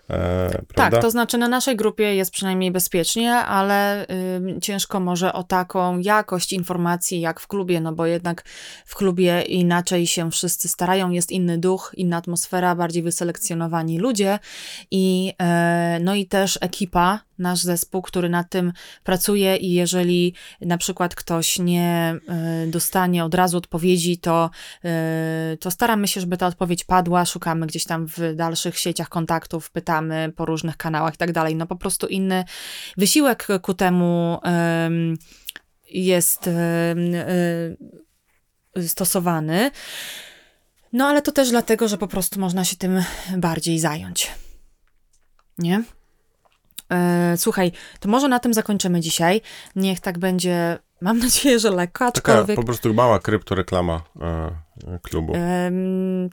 E, 0.09 0.61
tak, 0.75 1.01
to 1.01 1.11
znaczy 1.11 1.37
na 1.37 1.47
naszej 1.47 1.75
grupie 1.75 2.15
jest 2.15 2.31
przynajmniej 2.31 2.71
bezpiecznie, 2.71 3.33
ale 3.33 4.05
y, 4.05 4.59
ciężko 4.61 4.99
może 4.99 5.33
o 5.33 5.43
taką 5.43 5.99
jakość 5.99 6.53
informacji 6.53 7.21
jak 7.21 7.39
w 7.39 7.47
klubie, 7.47 7.81
no 7.81 7.93
bo 7.93 8.05
jednak 8.05 8.43
w 8.85 8.95
klubie 8.95 9.41
inaczej 9.41 10.07
się 10.07 10.31
wszyscy 10.31 10.67
starają, 10.67 11.09
jest 11.09 11.31
inny 11.31 11.57
duch, 11.57 11.91
inna 11.97 12.17
atmosfera, 12.17 12.75
bardziej 12.75 13.03
wyselekcjonowani 13.03 13.99
ludzie 13.99 14.39
i 14.91 15.33
y, 15.97 16.03
no 16.03 16.15
i 16.15 16.25
też 16.25 16.57
ekipa, 16.61 17.19
nasz 17.37 17.61
zespół, 17.61 18.01
który 18.01 18.29
nad 18.29 18.49
tym 18.49 18.73
pracuje 19.03 19.55
i 19.55 19.71
jeżeli 19.71 20.33
na 20.61 20.77
przykład 20.77 21.15
ktoś 21.15 21.59
nie 21.59 22.15
y, 22.65 22.71
dostanie 22.71 23.25
od 23.25 23.33
razu 23.33 23.57
odpowiedzi, 23.57 24.17
to, 24.17 24.49
y, 25.53 25.57
to 25.57 25.71
staramy 25.71 26.07
się, 26.07 26.21
żeby 26.21 26.37
ta 26.37 26.47
odpowiedź 26.47 26.83
padła, 26.83 27.25
szukamy 27.25 27.67
gdzieś 27.67 27.85
tam 27.85 28.07
w 28.07 28.35
dalszych 28.35 28.77
sieciach 28.77 29.09
kontaktów, 29.09 29.71
pytamy 29.71 30.33
po 30.35 30.45
różnych 30.45 30.77
kanałach 30.77 31.13
i 31.13 31.17
tak 31.17 31.31
dalej. 31.31 31.55
No 31.55 31.67
po 31.67 31.75
prostu 31.75 32.07
inny 32.07 32.43
wysiłek 32.97 33.47
ku 33.61 33.73
temu 33.73 34.39
jest 35.89 36.49
y, 38.77 38.87
stosowany. 38.87 39.71
No 40.93 41.05
ale 41.05 41.21
to 41.21 41.31
też 41.31 41.49
dlatego, 41.49 41.87
że 41.87 41.97
po 41.97 42.07
prostu 42.07 42.39
można 42.39 42.65
się 42.65 42.75
tym 42.75 43.03
bardziej 43.37 43.79
zająć. 43.79 44.31
Nie? 45.57 45.83
E, 46.91 47.37
słuchaj, 47.37 47.71
to 47.99 48.09
może 48.09 48.27
na 48.27 48.39
tym 48.39 48.53
zakończymy 48.53 48.99
dzisiaj. 48.99 49.41
Niech 49.75 49.99
tak 49.99 50.19
będzie, 50.19 50.79
mam 51.01 51.19
nadzieję, 51.19 51.59
że 51.59 51.71
lekko, 51.71 52.05
aczkolwiek... 52.05 52.47
Taka 52.47 52.61
po 52.61 52.65
prostu 52.65 52.93
mała 52.93 53.19
kryptoreklama 53.19 54.01
e, 54.21 54.99
klubu. 55.01 55.33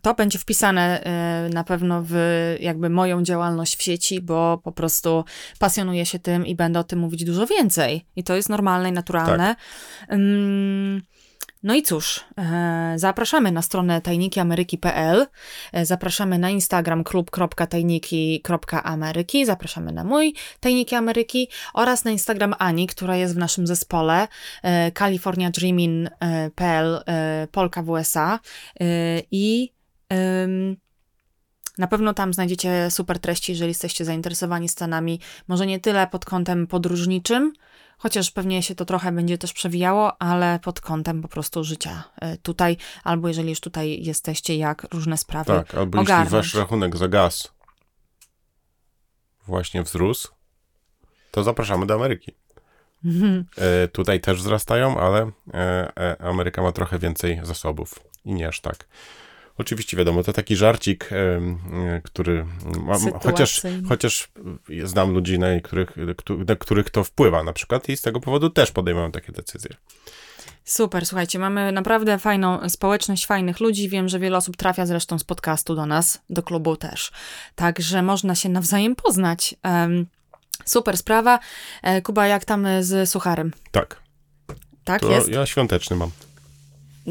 To 0.02 0.14
będzie 0.14 0.38
wpisane 0.38 1.04
e, 1.04 1.48
na 1.54 1.64
pewno 1.64 2.02
w 2.06 2.14
jakby 2.60 2.90
moją 2.90 3.22
działalność 3.22 3.76
w 3.76 3.82
sieci, 3.82 4.20
bo 4.20 4.60
po 4.64 4.72
prostu 4.72 5.24
pasjonuję 5.58 6.06
się 6.06 6.18
tym 6.18 6.46
i 6.46 6.54
będę 6.54 6.80
o 6.80 6.84
tym 6.84 6.98
mówić 6.98 7.24
dużo 7.24 7.46
więcej. 7.46 8.06
I 8.16 8.24
to 8.24 8.36
jest 8.36 8.48
normalne 8.48 8.88
i 8.88 8.92
naturalne. 8.92 9.56
Tak. 10.08 10.18
No 11.62 11.74
i 11.74 11.82
cóż, 11.82 12.24
e, 12.38 12.92
zapraszamy 12.96 13.52
na 13.52 13.62
stronę 13.62 14.00
tajnikiameryki.pl, 14.00 15.26
e, 15.72 15.86
zapraszamy 15.86 16.38
na 16.38 16.50
Instagram 16.50 17.04
klub.tajniki.ameryki, 17.04 19.46
zapraszamy 19.46 19.92
na 19.92 20.04
mój 20.04 20.34
Tajniki 20.60 20.94
Ameryki 20.94 21.48
oraz 21.74 22.04
na 22.04 22.10
Instagram 22.10 22.54
Ani, 22.58 22.86
która 22.86 23.16
jest 23.16 23.34
w 23.34 23.38
naszym 23.38 23.66
zespole 23.66 24.28
e, 24.62 24.92
californiadreaming.pl 24.92 27.04
Polka 27.52 27.82
w 27.82 27.90
USA 27.90 28.40
i 29.30 29.72
na 31.78 31.86
pewno 31.86 32.14
tam 32.14 32.34
znajdziecie 32.34 32.90
super 32.90 33.18
treści, 33.18 33.52
jeżeli 33.52 33.70
jesteście 33.70 34.04
zainteresowani 34.04 34.68
Stanami, 34.68 35.20
może 35.48 35.66
nie 35.66 35.80
tyle 35.80 36.06
pod 36.06 36.24
kątem 36.24 36.66
podróżniczym, 36.66 37.52
chociaż 38.00 38.30
pewnie 38.30 38.62
się 38.62 38.74
to 38.74 38.84
trochę 38.84 39.12
będzie 39.12 39.38
też 39.38 39.52
przewijało, 39.52 40.22
ale 40.22 40.58
pod 40.62 40.80
kątem 40.80 41.22
po 41.22 41.28
prostu 41.28 41.64
życia 41.64 42.04
e, 42.20 42.36
tutaj, 42.36 42.76
albo 43.04 43.28
jeżeli 43.28 43.50
już 43.50 43.60
tutaj 43.60 44.02
jesteście, 44.02 44.56
jak 44.56 44.86
różne 44.92 45.16
sprawy 45.16 45.52
Tak, 45.52 45.74
albo 45.74 46.00
ogarnąć. 46.00 46.24
jeśli 46.24 46.36
wasz 46.36 46.54
rachunek 46.54 46.96
za 46.96 47.08
gaz 47.08 47.52
właśnie 49.46 49.82
wzrósł, 49.82 50.28
to 51.30 51.42
zapraszamy 51.42 51.86
do 51.86 51.94
Ameryki. 51.94 52.34
Mhm. 53.04 53.44
E, 53.56 53.88
tutaj 53.88 54.20
też 54.20 54.38
wzrastają, 54.38 55.00
ale 55.00 55.30
e, 55.54 55.92
e, 55.96 56.22
Ameryka 56.22 56.62
ma 56.62 56.72
trochę 56.72 56.98
więcej 56.98 57.40
zasobów 57.42 57.94
i 58.24 58.34
nie 58.34 58.48
aż 58.48 58.60
tak. 58.60 58.88
Oczywiście 59.60 59.96
wiadomo, 59.96 60.22
to 60.22 60.32
taki 60.32 60.56
żarcik, 60.56 61.10
który 62.04 62.46
mam, 62.80 63.12
chociaż, 63.22 63.62
chociaż 63.88 64.28
znam 64.84 65.10
ludzi, 65.12 65.38
na 65.38 65.46
których, 65.60 65.90
na 66.46 66.56
których 66.56 66.90
to 66.90 67.04
wpływa 67.04 67.42
na 67.42 67.52
przykład 67.52 67.88
i 67.88 67.96
z 67.96 68.02
tego 68.02 68.20
powodu 68.20 68.50
też 68.50 68.70
podejmują 68.70 69.12
takie 69.12 69.32
decyzje. 69.32 69.70
Super, 70.64 71.06
słuchajcie, 71.06 71.38
mamy 71.38 71.72
naprawdę 71.72 72.18
fajną 72.18 72.68
społeczność 72.68 73.26
fajnych 73.26 73.60
ludzi. 73.60 73.88
Wiem, 73.88 74.08
że 74.08 74.18
wiele 74.18 74.36
osób 74.36 74.56
trafia 74.56 74.86
zresztą 74.86 75.18
z 75.18 75.24
podcastu 75.24 75.74
do 75.74 75.86
nas, 75.86 76.22
do 76.30 76.42
klubu 76.42 76.76
też. 76.76 77.12
Także 77.54 78.02
można 78.02 78.34
się 78.34 78.48
nawzajem 78.48 78.96
poznać. 78.96 79.54
Super 80.64 80.96
sprawa. 80.96 81.38
E, 81.82 82.02
Kuba, 82.02 82.26
jak 82.26 82.44
tam 82.44 82.66
z 82.80 83.10
sucharem? 83.10 83.52
Tak. 83.70 84.02
Tak 84.84 85.00
to 85.00 85.10
jest? 85.10 85.28
Ja 85.28 85.46
świąteczny 85.46 85.96
mam. 85.96 86.10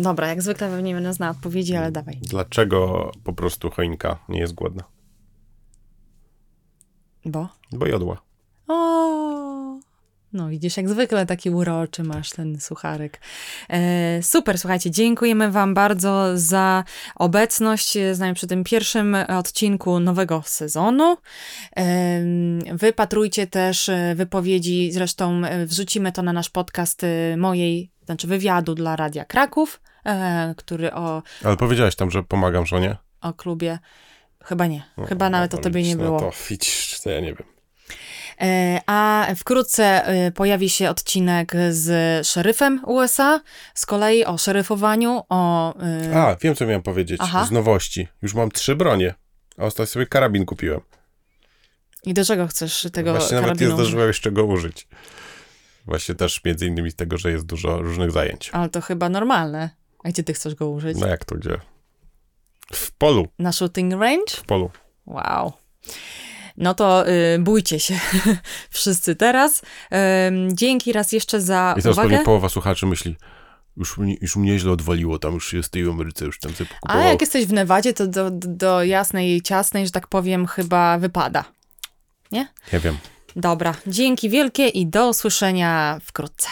Dobra, 0.02 0.28
jak 0.28 0.42
zwykle 0.42 0.70
pewnie 0.70 0.94
będę 0.94 1.14
znała 1.14 1.32
odpowiedzi, 1.32 1.76
ale 1.76 1.92
dawaj. 1.92 2.20
Dlaczego 2.22 3.12
po 3.24 3.34
prostu 3.34 3.70
choinka 3.70 4.20
nie 4.30 4.40
jest 4.40 4.54
głodna? 4.54 4.84
Bo? 7.26 7.50
Bo 7.72 7.86
jodła. 7.86 8.22
O. 8.68 9.80
No 10.34 10.50
widzisz, 10.50 10.78
jak 10.78 10.90
zwykle 10.90 11.26
taki 11.26 11.50
uroczy 11.50 12.04
masz 12.04 12.30
ten 12.30 12.60
sucharek. 12.60 13.22
E, 13.70 14.24
super, 14.24 14.58
słuchajcie, 14.60 14.92
dziękujemy 14.92 15.52
wam 15.52 15.74
bardzo 15.74 16.32
za 16.36 16.84
obecność 17.16 17.94
z 18.12 18.20
nami 18.20 18.34
przy 18.34 18.48
tym 18.48 18.64
pierwszym 18.64 19.16
odcinku 19.28 20.00
nowego 20.00 20.44
sezonu. 20.46 21.18
E, 21.78 22.24
wypatrujcie 22.74 23.48
też 23.48 23.92
wypowiedzi, 24.16 24.92
zresztą 24.92 25.42
wrzucimy 25.66 26.12
to 26.12 26.22
na 26.22 26.34
nasz 26.34 26.50
podcast 26.50 27.02
mojej, 27.38 27.92
znaczy 28.10 28.28
wywiadu 28.28 28.76
dla 28.76 28.96
Radia 28.96 29.26
Kraków, 29.26 29.82
e, 30.06 30.54
który 30.58 30.94
o, 30.94 31.24
Ale 31.44 31.58
powiedziałeś 31.58 31.96
tam, 31.96 32.12
że 32.12 32.24
pomagam 32.24 32.66
żonie? 32.66 32.98
o 33.22 33.34
klubie, 33.34 33.80
chyba 34.46 34.68
nie, 34.68 34.84
chyba 35.08 35.26
No, 35.26 35.30
nawet 35.30 35.54
o 35.54 35.58
no, 35.58 35.64
tobie 35.64 35.82
nie 35.82 35.90
widzisz, 35.90 36.04
było. 36.04 36.20
No 36.22 36.32
to 36.32 36.38
widzisz, 36.50 37.00
to 37.04 37.10
ja 37.10 37.20
nie 37.20 37.34
wiem. 37.34 37.48
E, 38.42 38.80
A 38.86 39.28
wkrótce 39.36 40.06
e, 40.06 40.32
pojawi 40.32 40.70
się 40.70 40.90
odcinek 40.90 41.52
z 41.70 42.28
szeryfem 42.28 42.82
USA, 42.86 43.42
z 43.74 43.86
kolei 43.86 44.26
o 44.26 44.38
szeryfowaniu, 44.38 45.22
o... 45.30 45.74
e, 46.12 46.22
A, 46.22 46.36
wiem, 46.36 46.56
co 46.56 46.66
miałem 46.66 46.82
powiedzieć. 46.82 47.18
Aha. 47.22 47.46
Z 47.46 47.52
nowości. 47.52 48.08
Już 48.22 48.34
mam 48.34 48.52
trzy 48.52 48.76
bronie. 48.76 49.14
A 49.58 49.64
ostatnio 49.66 49.86
sobie 49.86 50.06
karabin 50.06 50.46
kupiłem. 50.46 50.82
I 52.04 52.14
do 52.14 52.26
czego 52.26 52.48
chcesz 52.48 52.88
tego 52.94 53.12
Właśnie 53.14 53.36
nawet 53.36 53.52
nie 53.52 53.58
karabinu? 53.58 53.74
zdążyłem 53.74 54.08
jeszcze 54.08 54.32
go 54.32 54.46
użyć. 54.46 54.88
Właśnie 55.90 56.16
też 56.16 56.44
między 56.46 56.66
innymi 56.68 56.92
z 56.92 56.96
tego, 56.96 57.18
że 57.18 57.32
jest 57.32 57.46
dużo 57.46 57.78
różnych 57.82 58.12
zajęć. 58.12 58.50
Ale 58.54 58.70
to 58.70 58.82
chyba 58.82 59.10
normalne. 59.10 59.70
A 60.04 60.10
gdzie 60.10 60.24
ty 60.24 60.34
chcesz 60.34 60.56
go 60.56 60.70
użyć? 60.70 60.98
No 60.98 61.08
jak 61.08 61.26
to 61.26 61.36
gdzie? 61.36 61.58
W 62.74 62.92
polu, 62.92 63.28
Na 63.40 63.52
shooting 63.52 63.94
range? 63.94 64.32
w 64.36 64.42
polu. 64.44 64.72
Wow. 65.06 65.54
No 66.58 66.74
to 66.74 67.10
y, 67.10 67.40
bójcie 67.40 67.80
się 67.80 68.00
wszyscy 68.70 69.16
teraz. 69.16 69.62
Ym, 70.28 70.58
dzięki 70.58 70.94
raz 70.94 71.12
jeszcze 71.12 71.42
za 71.42 71.76
I 71.78 71.82
teraz 71.82 71.96
uwagę. 71.98 72.10
pewnie 72.10 72.26
połowa 72.26 72.50
słuchaczy 72.50 72.86
myśli, 72.86 73.16
już, 73.78 73.98
mnie- 73.98 74.18
już 74.22 74.36
mnie 74.36 74.60
źle 74.60 74.72
odwaliło, 74.72 75.20
tam 75.20 75.34
już 75.34 75.54
jest 75.54 75.70
w 75.70 75.72
tej 75.72 75.90
Ameryce, 75.90 76.26
już 76.26 76.40
tam 76.40 76.54
sobie 76.56 76.70
A 76.72 76.74
pokupował. 76.74 77.08
jak 77.12 77.22
jesteś 77.22 77.46
w 77.46 77.54
Nevadzie, 77.54 77.94
to 77.94 78.08
do, 78.08 78.30
do 78.32 78.84
jasnej 78.84 79.36
i 79.36 79.42
ciasnej, 79.42 79.86
że 79.86 79.92
tak 79.92 80.08
powiem, 80.08 80.48
chyba 80.48 80.98
wypada. 80.98 81.46
Nie 82.32 82.48
wiem. 82.74 82.98
Dobra, 83.36 83.76
dzięki 83.88 84.30
wielkie 84.30 84.68
i 84.68 84.88
do 84.88 85.10
usłyszenia 85.10 86.00
wkrótce. 86.04 86.50